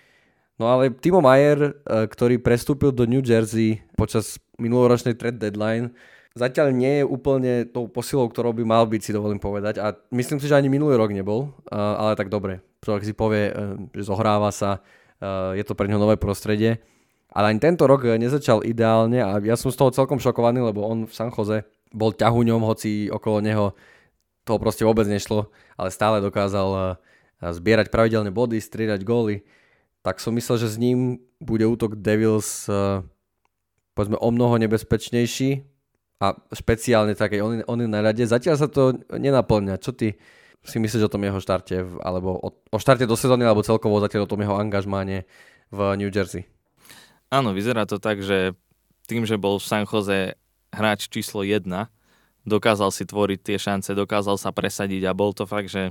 No 0.58 0.74
ale 0.74 0.90
Timo 0.90 1.22
Mayer, 1.22 1.86
ktorý 1.86 2.42
prestúpil 2.42 2.90
do 2.90 3.06
New 3.06 3.22
Jersey 3.22 3.86
počas 3.94 4.42
minuloročnej 4.58 5.14
trade 5.14 5.38
deadline, 5.38 5.94
zatiaľ 6.36 6.72
nie 6.72 7.04
je 7.04 7.06
úplne 7.08 7.68
tou 7.68 7.92
posilou, 7.92 8.32
ktorou 8.32 8.56
by 8.56 8.64
mal 8.64 8.84
byť, 8.88 9.02
si 9.02 9.12
dovolím 9.16 9.40
povedať. 9.42 9.84
A 9.84 9.96
myslím 10.16 10.40
si, 10.40 10.48
že 10.48 10.56
ani 10.56 10.72
minulý 10.72 10.96
rok 10.96 11.12
nebol, 11.12 11.52
ale 11.72 12.16
tak 12.16 12.32
dobre. 12.32 12.64
Človek 12.82 13.04
si 13.04 13.14
povie, 13.14 13.52
e, 13.52 13.54
že 13.94 14.08
zohráva 14.08 14.50
sa, 14.50 14.82
e, 15.20 15.60
je 15.60 15.64
to 15.68 15.78
pre 15.78 15.86
neho 15.86 16.02
nové 16.02 16.16
prostredie. 16.16 16.82
Ale 17.32 17.56
ani 17.56 17.60
tento 17.64 17.88
rok 17.88 18.04
nezačal 18.04 18.64
ideálne 18.68 19.24
a 19.24 19.40
ja 19.40 19.56
som 19.56 19.72
z 19.72 19.80
toho 19.80 19.96
celkom 19.96 20.20
šokovaný, 20.20 20.60
lebo 20.68 20.84
on 20.84 21.08
v 21.08 21.14
San 21.16 21.32
Jose 21.32 21.64
bol 21.96 22.12
ťahuňom, 22.12 22.60
hoci 22.68 23.08
okolo 23.08 23.40
neho 23.40 23.72
toho 24.44 24.58
proste 24.60 24.84
vôbec 24.84 25.08
nešlo, 25.08 25.48
ale 25.80 25.94
stále 25.96 26.20
dokázal 26.20 26.70
e, 26.76 26.80
zbierať 27.56 27.88
pravidelné 27.88 28.36
body, 28.36 28.60
striedať 28.60 29.08
góly. 29.08 29.48
Tak 30.02 30.18
som 30.20 30.34
myslel, 30.36 30.58
že 30.60 30.74
s 30.74 30.82
ním 30.82 31.22
bude 31.38 31.64
útok 31.70 31.94
Devils 32.02 32.66
povedzme 33.94 34.18
o 34.18 34.30
mnoho 34.32 34.58
nebezpečnejší, 34.58 35.62
a 36.22 36.38
špeciálne 36.54 37.18
také 37.18 37.42
on, 37.42 37.66
on 37.66 37.82
na 37.90 38.06
rade. 38.06 38.22
Zatiaľ 38.22 38.56
sa 38.62 38.70
to 38.70 39.02
nenaplňa. 39.10 39.82
Čo 39.82 39.98
ty 39.98 40.22
si 40.62 40.78
myslíš 40.78 41.10
o 41.10 41.14
tom 41.14 41.26
jeho 41.26 41.42
štarte, 41.42 41.82
alebo 42.06 42.38
o, 42.38 42.54
o 42.54 42.78
štarte 42.78 43.10
do 43.10 43.18
sezóny, 43.18 43.42
alebo 43.42 43.66
celkovo 43.66 43.98
zatiaľ 43.98 44.30
o 44.30 44.32
tom 44.32 44.46
jeho 44.46 44.54
angažmáne 44.54 45.26
v 45.74 45.80
New 45.98 46.14
Jersey? 46.14 46.46
Áno, 47.34 47.58
vyzerá 47.58 47.90
to 47.90 47.98
tak, 47.98 48.22
že 48.22 48.54
tým, 49.10 49.26
že 49.26 49.42
bol 49.42 49.58
v 49.58 49.66
San 49.66 49.90
Jose 49.90 50.38
hráč 50.70 51.10
číslo 51.10 51.42
1, 51.42 51.66
dokázal 52.46 52.94
si 52.94 53.10
tvoriť 53.10 53.40
tie 53.42 53.58
šance, 53.58 53.98
dokázal 53.98 54.38
sa 54.38 54.54
presadiť 54.54 55.10
a 55.10 55.18
bol 55.18 55.34
to 55.34 55.50
fakt, 55.50 55.74
že 55.74 55.90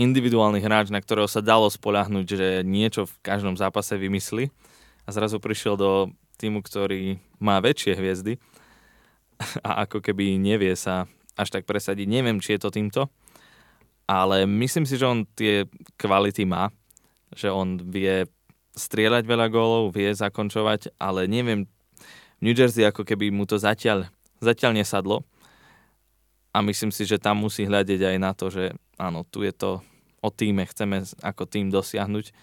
individuálny 0.00 0.64
hráč, 0.64 0.88
na 0.88 1.04
ktorého 1.04 1.28
sa 1.28 1.44
dalo 1.44 1.68
spoľahnúť, 1.68 2.26
že 2.26 2.48
niečo 2.64 3.04
v 3.04 3.14
každom 3.20 3.60
zápase 3.60 3.92
vymyslí 4.00 4.48
a 5.04 5.08
zrazu 5.12 5.36
prišiel 5.36 5.76
do 5.76 6.08
týmu, 6.40 6.64
ktorý 6.64 7.20
má 7.36 7.60
väčšie 7.60 7.92
hviezdy 8.00 8.40
a 9.68 9.86
ako 9.86 10.04
keby 10.04 10.38
nevie 10.38 10.72
sa 10.76 11.08
až 11.36 11.48
tak 11.48 11.64
presadiť. 11.64 12.06
Neviem, 12.08 12.38
či 12.38 12.56
je 12.56 12.60
to 12.60 12.74
týmto, 12.74 13.08
ale 14.04 14.44
myslím 14.44 14.84
si, 14.84 15.00
že 15.00 15.08
on 15.08 15.24
tie 15.32 15.64
kvality 15.96 16.44
má, 16.44 16.68
že 17.32 17.48
on 17.48 17.80
vie 17.80 18.28
strieľať 18.76 19.24
veľa 19.24 19.46
gólov, 19.52 19.92
vie 19.92 20.12
zakončovať, 20.12 20.96
ale 20.96 21.28
neviem, 21.28 21.68
New 22.42 22.56
Jersey 22.56 22.82
ako 22.82 23.04
keby 23.06 23.30
mu 23.30 23.44
to 23.46 23.60
zatiaľ, 23.60 24.08
zatiaľ 24.42 24.74
nesadlo. 24.76 25.22
A 26.52 26.60
myslím 26.60 26.92
si, 26.92 27.08
že 27.08 27.16
tam 27.16 27.40
musí 27.40 27.64
hľadiť 27.64 28.00
aj 28.12 28.16
na 28.20 28.32
to, 28.36 28.52
že 28.52 28.76
áno, 29.00 29.24
tu 29.24 29.40
je 29.40 29.54
to 29.56 29.80
o 30.20 30.28
týme, 30.28 30.68
chceme 30.68 31.00
ako 31.24 31.48
tým 31.48 31.72
dosiahnuť 31.72 32.34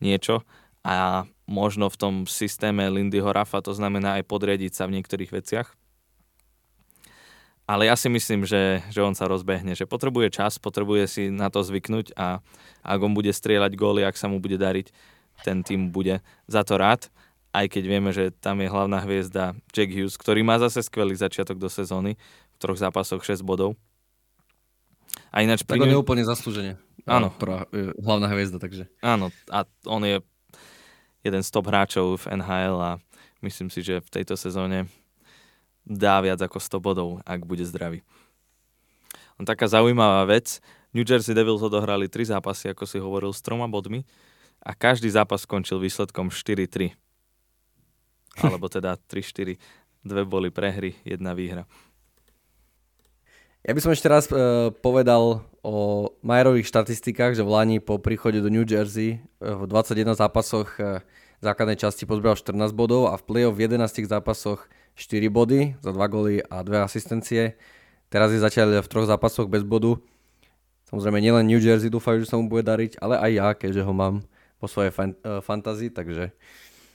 niečo. 0.00 0.40
A 0.86 1.28
možno 1.44 1.92
v 1.92 2.00
tom 2.00 2.14
systéme 2.24 2.88
Lindyho 2.88 3.28
Rafa 3.28 3.60
to 3.60 3.76
znamená 3.76 4.16
aj 4.16 4.24
podriadiť 4.24 4.72
sa 4.72 4.88
v 4.88 5.00
niektorých 5.00 5.34
veciach 5.34 5.68
ale 7.68 7.84
ja 7.84 7.94
si 8.00 8.08
myslím, 8.08 8.48
že, 8.48 8.80
že 8.88 9.04
on 9.04 9.12
sa 9.12 9.28
rozbehne, 9.28 9.76
že 9.76 9.84
potrebuje 9.84 10.32
čas, 10.32 10.56
potrebuje 10.56 11.04
si 11.04 11.22
na 11.28 11.52
to 11.52 11.60
zvyknúť 11.60 12.16
a 12.16 12.40
ak 12.80 12.98
on 13.04 13.12
bude 13.12 13.28
strieľať 13.28 13.76
góly, 13.76 14.08
ak 14.08 14.16
sa 14.16 14.32
mu 14.32 14.40
bude 14.40 14.56
dariť, 14.56 14.88
ten 15.44 15.60
tým 15.60 15.92
bude 15.92 16.24
za 16.48 16.64
to 16.64 16.80
rád, 16.80 17.12
aj 17.52 17.68
keď 17.68 17.84
vieme, 17.84 18.10
že 18.16 18.32
tam 18.32 18.64
je 18.64 18.72
hlavná 18.72 19.04
hviezda 19.04 19.52
Jack 19.76 19.92
Hughes, 19.92 20.16
ktorý 20.16 20.40
má 20.40 20.56
zase 20.56 20.80
skvelý 20.80 21.12
začiatok 21.12 21.60
do 21.60 21.68
sezóny, 21.68 22.16
v 22.16 22.56
troch 22.56 22.80
zápasoch 22.80 23.20
6 23.20 23.44
bodov. 23.44 23.76
A 25.28 25.44
ináč... 25.44 25.60
Tak 25.68 25.84
on 25.84 25.92
je 25.92 26.00
úplne 26.00 26.24
zaslúžene. 26.24 26.80
Áno. 27.04 27.28
Prvá, 27.36 27.68
e, 27.70 27.92
hlavná 28.00 28.32
hviezda, 28.32 28.56
takže. 28.56 28.88
Áno, 29.04 29.28
a 29.52 29.68
on 29.84 30.02
je 30.08 30.24
jeden 31.20 31.42
z 31.44 31.48
top 31.52 31.68
hráčov 31.68 32.24
v 32.24 32.40
NHL 32.40 32.76
a 32.80 32.92
myslím 33.44 33.68
si, 33.68 33.84
že 33.84 34.00
v 34.00 34.08
tejto 34.08 34.34
sezóne 34.40 34.88
dá 35.88 36.20
viac 36.20 36.38
ako 36.44 36.60
100 36.60 36.84
bodov, 36.84 37.08
ak 37.24 37.48
bude 37.48 37.64
zdravý. 37.64 38.04
On 39.40 39.48
taká 39.48 39.64
zaujímavá 39.64 40.28
vec, 40.28 40.60
New 40.92 41.04
Jersey 41.04 41.32
Devils 41.32 41.64
odohrali 41.64 42.08
3 42.08 42.36
zápasy, 42.36 42.72
ako 42.72 42.84
si 42.84 43.00
hovoril, 43.00 43.32
s 43.32 43.40
troma 43.40 43.64
bodmi 43.64 44.04
a 44.60 44.76
každý 44.76 45.08
zápas 45.08 45.48
skončil 45.48 45.80
výsledkom 45.80 46.28
4-3. 46.28 46.92
Alebo 48.44 48.68
teda 48.76 49.00
3-4. 49.08 49.56
Dve 50.04 50.22
boli 50.24 50.48
prehry, 50.52 50.96
jedna 51.02 51.34
výhra. 51.34 51.64
Ja 53.66 53.74
by 53.74 53.80
som 53.82 53.92
ešte 53.92 54.08
raz 54.08 54.24
e, 54.30 54.70
povedal 54.70 55.42
o 55.60 55.74
Majerových 56.22 56.70
štatistikách, 56.70 57.36
že 57.36 57.44
v 57.44 57.52
Lani 57.52 57.76
po 57.82 57.98
príchode 57.98 58.40
do 58.40 58.48
New 58.48 58.64
Jersey 58.64 59.18
e, 59.18 59.44
v 59.44 59.66
21 59.66 60.14
zápasoch 60.14 60.72
e, 60.78 61.02
základnej 61.42 61.76
časti 61.76 62.06
pozbral 62.08 62.38
14 62.38 62.54
bodov 62.72 63.10
a 63.12 63.18
v 63.18 63.26
play-off 63.26 63.58
v 63.58 63.66
11 63.68 64.08
zápasoch 64.08 64.70
4 64.98 65.30
body 65.30 65.78
za 65.78 65.94
2 65.94 66.02
goly 66.10 66.42
a 66.42 66.66
2 66.66 66.82
asistencie. 66.82 67.54
Teraz 68.10 68.34
je 68.34 68.42
zatiaľ 68.42 68.82
v 68.82 68.90
troch 68.90 69.06
zápasoch 69.06 69.46
bez 69.46 69.62
bodu. 69.62 69.94
Samozrejme 70.90 71.22
nielen 71.22 71.46
New 71.46 71.62
Jersey 71.62 71.86
dúfajú, 71.86 72.26
že 72.26 72.34
sa 72.34 72.40
mu 72.40 72.50
bude 72.50 72.66
dariť, 72.66 72.98
ale 72.98 73.14
aj 73.14 73.30
ja, 73.30 73.48
keďže 73.54 73.86
ho 73.86 73.92
mám 73.94 74.26
po 74.58 74.66
svojej 74.66 74.90
fan, 74.90 75.14
uh, 75.22 75.38
fantázii, 75.38 75.94
takže 75.94 76.34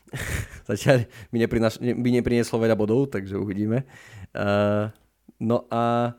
zatiaľ 0.69 1.07
mi, 1.31 1.37
neprinaš, 1.39 1.79
ne, 1.79 1.95
mi 1.95 2.11
neprinieslo 2.11 2.59
veľa 2.59 2.75
bodov, 2.75 3.07
takže 3.07 3.39
uvidíme. 3.39 3.87
Uh, 4.35 4.91
no 5.39 5.63
a 5.71 6.11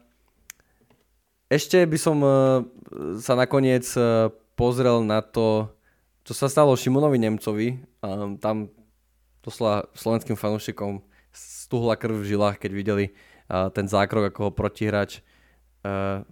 ešte 1.53 1.85
by 1.85 1.99
som 2.01 2.16
uh, 2.25 2.64
sa 3.20 3.37
nakoniec 3.37 3.85
uh, 4.01 4.33
pozrel 4.57 5.05
na 5.05 5.20
to, 5.20 5.68
čo 6.25 6.33
sa 6.33 6.49
stalo 6.49 6.73
Šimonovi 6.73 7.20
Nemcovi. 7.20 7.68
Um, 8.01 8.40
tam 8.40 8.73
doslova 9.44 9.85
slovenským 9.92 10.40
fanúšikom 10.40 11.05
stuhla 11.35 11.99
krv 11.99 12.23
v 12.23 12.31
žilách, 12.31 12.62
keď 12.62 12.70
videli 12.70 13.07
ten 13.44 13.85
zákrok, 13.90 14.33
ako 14.33 14.40
ho 14.49 14.51
protihráč 14.57 15.20
uh, 15.85 16.25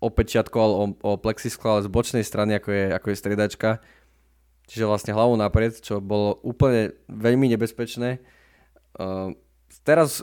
opečiatkoval 0.00 0.70
o, 0.72 0.84
o 1.02 1.12
plexisklo, 1.18 1.76
ale 1.76 1.84
z 1.84 1.92
bočnej 1.92 2.24
strany, 2.24 2.56
ako 2.56 2.70
je, 2.70 2.84
ako 2.94 3.06
je 3.10 3.20
striedačka. 3.20 3.70
Čiže 4.70 4.86
vlastne 4.86 5.12
hlavou 5.12 5.34
napred, 5.34 5.74
čo 5.82 5.98
bolo 5.98 6.38
úplne 6.44 6.94
veľmi 7.08 7.48
nebezpečné. 7.56 8.20
Teraz 9.82 10.20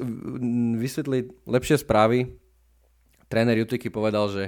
vysvetli 0.78 1.34
lepšie 1.50 1.82
správy. 1.82 2.38
Tréner 3.26 3.58
Jutiky 3.58 3.90
povedal, 3.90 4.30
že 4.30 4.44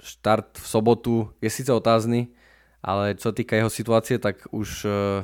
štart 0.00 0.56
v 0.58 0.66
sobotu 0.66 1.28
je 1.44 1.52
síce 1.52 1.68
otázny, 1.68 2.32
ale 2.80 3.20
čo 3.20 3.36
týka 3.36 3.52
jeho 3.52 3.68
situácie, 3.68 4.16
tak 4.16 4.48
už 4.48 4.68
uh, 4.88 5.22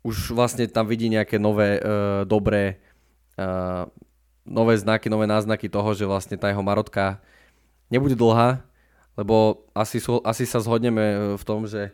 už 0.00 0.32
vlastne 0.32 0.64
tam 0.68 0.88
vidí 0.88 1.12
nejaké 1.12 1.36
nové, 1.36 1.76
uh, 1.80 2.24
dobré, 2.24 2.80
uh, 3.36 3.84
nové 4.48 4.74
znaky, 4.80 5.12
nové 5.12 5.28
náznaky 5.28 5.68
toho, 5.68 5.92
že 5.92 6.08
vlastne 6.08 6.40
tá 6.40 6.48
jeho 6.48 6.64
marotka 6.64 7.20
nebude 7.92 8.16
dlhá, 8.16 8.64
lebo 9.18 9.66
asi, 9.76 10.00
sú, 10.00 10.22
asi 10.24 10.48
sa 10.48 10.62
zhodneme 10.62 11.04
e, 11.04 11.16
v 11.36 11.44
tom, 11.44 11.66
že 11.66 11.92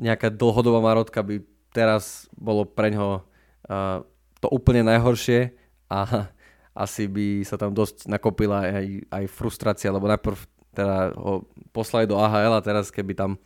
nejaká 0.00 0.32
dlhodobá 0.32 0.80
marotka 0.80 1.20
by 1.22 1.44
teraz 1.70 2.26
bolo 2.34 2.64
pre 2.64 2.90
ňoho 2.90 3.22
uh, 3.68 4.02
to 4.40 4.48
úplne 4.50 4.82
najhoršie 4.88 5.54
a 5.92 6.26
asi 6.72 7.06
by 7.06 7.44
sa 7.44 7.60
tam 7.60 7.76
dosť 7.76 8.08
nakopila 8.08 8.64
aj, 8.64 8.86
aj 9.12 9.24
frustrácia, 9.28 9.92
lebo 9.92 10.08
najprv 10.08 10.36
teda 10.72 11.12
ho 11.12 11.44
poslali 11.70 12.08
do 12.08 12.16
AHL 12.16 12.56
a 12.56 12.64
teraz 12.64 12.88
keby 12.88 13.12
tam 13.12 13.36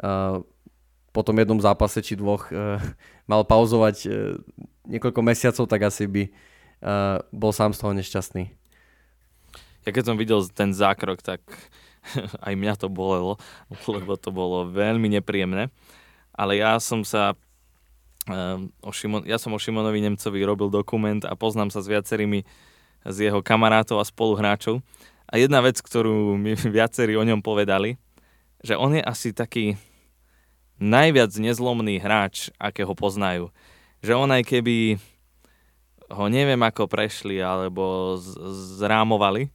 uh, 0.00 0.40
po 1.12 1.20
tom 1.20 1.36
jednom 1.36 1.60
zápase 1.60 2.00
či 2.00 2.16
dvoch 2.16 2.48
uh, 2.48 2.80
mal 3.28 3.44
pauzovať 3.44 3.96
uh, 4.08 4.12
niekoľko 4.88 5.20
mesiacov, 5.20 5.64
tak 5.68 5.80
asi 5.84 6.08
by 6.08 6.22
uh, 6.28 7.20
bol 7.30 7.52
sám 7.52 7.76
z 7.76 7.80
toho 7.84 7.92
nešťastný. 7.92 8.44
Ja 9.84 9.90
keď 9.92 10.04
som 10.08 10.16
videl 10.16 10.40
ten 10.50 10.72
zákrok, 10.72 11.20
tak 11.20 11.44
aj 12.46 12.54
mňa 12.56 12.74
to 12.80 12.88
bolelo, 12.88 13.36
lebo 13.86 14.16
to 14.16 14.32
bolo 14.32 14.66
veľmi 14.72 15.12
nepríjemné. 15.20 15.68
Ale 16.32 16.56
ja 16.56 16.80
som 16.80 17.04
sa 17.04 17.36
o 18.86 18.90
Šimon, 18.94 19.26
ja 19.26 19.34
som 19.34 19.50
o 19.50 19.58
Šimonovi 19.58 19.98
Nemcovi 19.98 20.46
robil 20.46 20.70
dokument 20.70 21.18
a 21.26 21.34
poznám 21.34 21.74
sa 21.74 21.82
s 21.82 21.90
viacerými 21.90 22.46
z 23.02 23.16
jeho 23.30 23.42
kamarátov 23.42 23.98
a 23.98 24.06
spoluhráčov. 24.06 24.78
A 25.26 25.40
jedna 25.40 25.58
vec, 25.58 25.82
ktorú 25.82 26.38
mi 26.38 26.54
viacerí 26.78 27.18
o 27.18 27.26
ňom 27.26 27.42
povedali, 27.42 27.98
že 28.62 28.78
on 28.78 28.94
je 28.94 29.02
asi 29.02 29.34
taký 29.34 29.74
najviac 30.82 31.30
nezlomný 31.38 32.02
hráč, 32.02 32.50
akého 32.58 32.90
poznajú. 32.98 33.54
Že 34.02 34.12
on 34.18 34.30
aj 34.34 34.42
keby 34.42 34.98
ho 36.10 36.26
neviem 36.26 36.58
ako 36.58 36.90
prešli 36.90 37.38
alebo 37.38 38.18
z- 38.18 38.34
zrámovali, 38.82 39.48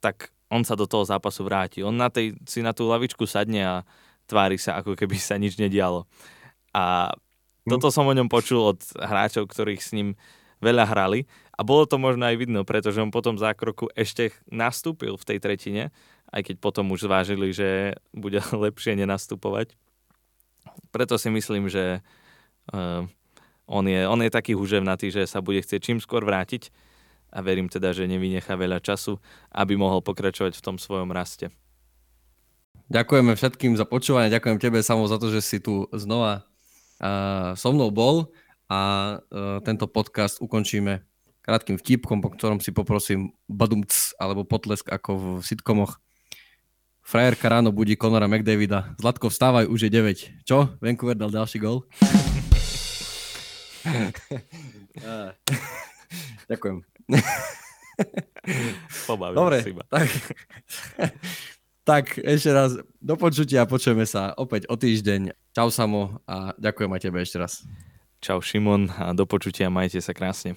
tak 0.00 0.32
on 0.48 0.64
sa 0.64 0.72
do 0.72 0.88
toho 0.88 1.04
zápasu 1.04 1.44
vráti. 1.44 1.84
On 1.84 1.92
na 1.92 2.08
tej, 2.08 2.34
si 2.48 2.64
na 2.64 2.72
tú 2.72 2.88
lavičku 2.88 3.28
sadne 3.28 3.62
a 3.62 3.74
tvári 4.24 4.56
sa, 4.56 4.80
ako 4.80 4.96
keby 4.96 5.20
sa 5.20 5.36
nič 5.36 5.60
nedialo. 5.60 6.08
A 6.72 7.12
Hm. 7.62 7.78
Toto 7.78 7.94
som 7.94 8.10
o 8.10 8.14
ňom 8.14 8.26
počul 8.26 8.74
od 8.74 8.80
hráčov, 8.98 9.46
ktorých 9.46 9.82
s 9.82 9.94
ním 9.94 10.18
veľa 10.58 10.86
hrali 10.86 11.30
a 11.54 11.62
bolo 11.62 11.86
to 11.86 11.98
možno 11.98 12.26
aj 12.26 12.38
vidno, 12.38 12.66
pretože 12.66 12.98
on 12.98 13.14
potom 13.14 13.38
zákroku 13.38 13.90
ešte 13.94 14.34
nastúpil 14.50 15.14
v 15.14 15.26
tej 15.26 15.38
tretine, 15.38 15.82
aj 16.34 16.50
keď 16.50 16.56
potom 16.58 16.90
už 16.90 17.06
zvážili, 17.06 17.54
že 17.54 17.98
bude 18.10 18.42
lepšie 18.66 18.98
nenastupovať. 18.98 19.74
Preto 20.92 21.16
si 21.16 21.32
myslím, 21.32 21.72
že 21.72 22.04
uh, 22.70 23.08
on, 23.66 23.84
je, 23.88 24.04
on 24.04 24.20
je 24.20 24.30
taký 24.30 24.52
húževnatý, 24.52 25.08
že 25.08 25.24
sa 25.24 25.40
bude 25.40 25.64
chcieť 25.64 25.80
čím 25.80 25.98
skôr 25.98 26.22
vrátiť 26.22 26.68
a 27.32 27.40
verím 27.40 27.72
teda, 27.72 27.96
že 27.96 28.04
nevynecha 28.04 28.52
veľa 28.54 28.84
času, 28.84 29.16
aby 29.56 29.74
mohol 29.74 30.04
pokračovať 30.04 30.52
v 30.52 30.64
tom 30.64 30.76
svojom 30.76 31.08
raste. 31.10 31.48
Ďakujeme 32.92 33.32
všetkým 33.32 33.72
za 33.80 33.88
počúvanie, 33.88 34.28
ďakujem 34.28 34.60
tebe 34.60 34.84
samo 34.84 35.08
za 35.08 35.16
to, 35.16 35.32
že 35.32 35.40
si 35.40 35.58
tu 35.64 35.88
znova 35.96 36.44
uh, 37.00 37.56
so 37.56 37.72
mnou 37.72 37.88
bol 37.88 38.28
a 38.68 38.80
uh, 39.16 39.64
tento 39.64 39.88
podcast 39.88 40.44
ukončíme 40.44 41.00
krátkým 41.40 41.80
vtipkom, 41.80 42.20
po 42.20 42.30
ktorom 42.30 42.60
si 42.60 42.70
poprosím 42.70 43.32
badumc 43.48 43.90
alebo 44.20 44.44
potlesk 44.44 44.92
ako 44.92 45.40
v 45.40 45.42
sitcomoch. 45.42 45.98
Frajerka 47.02 47.50
ráno 47.50 47.74
budí 47.74 47.98
Conora 47.98 48.30
McDavida. 48.30 48.94
Zlatko, 48.96 49.28
vstávaj, 49.28 49.66
už 49.66 49.82
je 49.86 49.90
9. 49.90 50.46
Čo? 50.46 50.78
Vancouver 50.78 51.18
dal 51.18 51.34
ďalší 51.34 51.58
gol? 51.58 51.82
Ďakujem. 56.50 56.86
Pobavil 59.06 59.36
Dobre, 59.36 59.62
si 59.62 59.72
ma. 59.74 59.82
tak, 59.90 60.08
tak 61.82 62.04
ešte 62.22 62.50
raz 62.54 62.78
do 63.02 63.14
počutia 63.18 63.66
a 63.66 63.70
počujeme 63.70 64.06
sa 64.06 64.30
opäť 64.38 64.70
o 64.70 64.78
týždeň. 64.78 65.34
Čau 65.52 65.68
Samo 65.74 66.22
a 66.30 66.54
ďakujem 66.56 66.90
aj 66.94 67.00
tebe 67.02 67.18
ešte 67.22 67.38
raz. 67.42 67.66
Čau 68.22 68.38
Šimon 68.38 68.86
a 68.94 69.10
do 69.10 69.26
počutia, 69.26 69.66
majte 69.66 69.98
sa 69.98 70.14
krásne. 70.14 70.54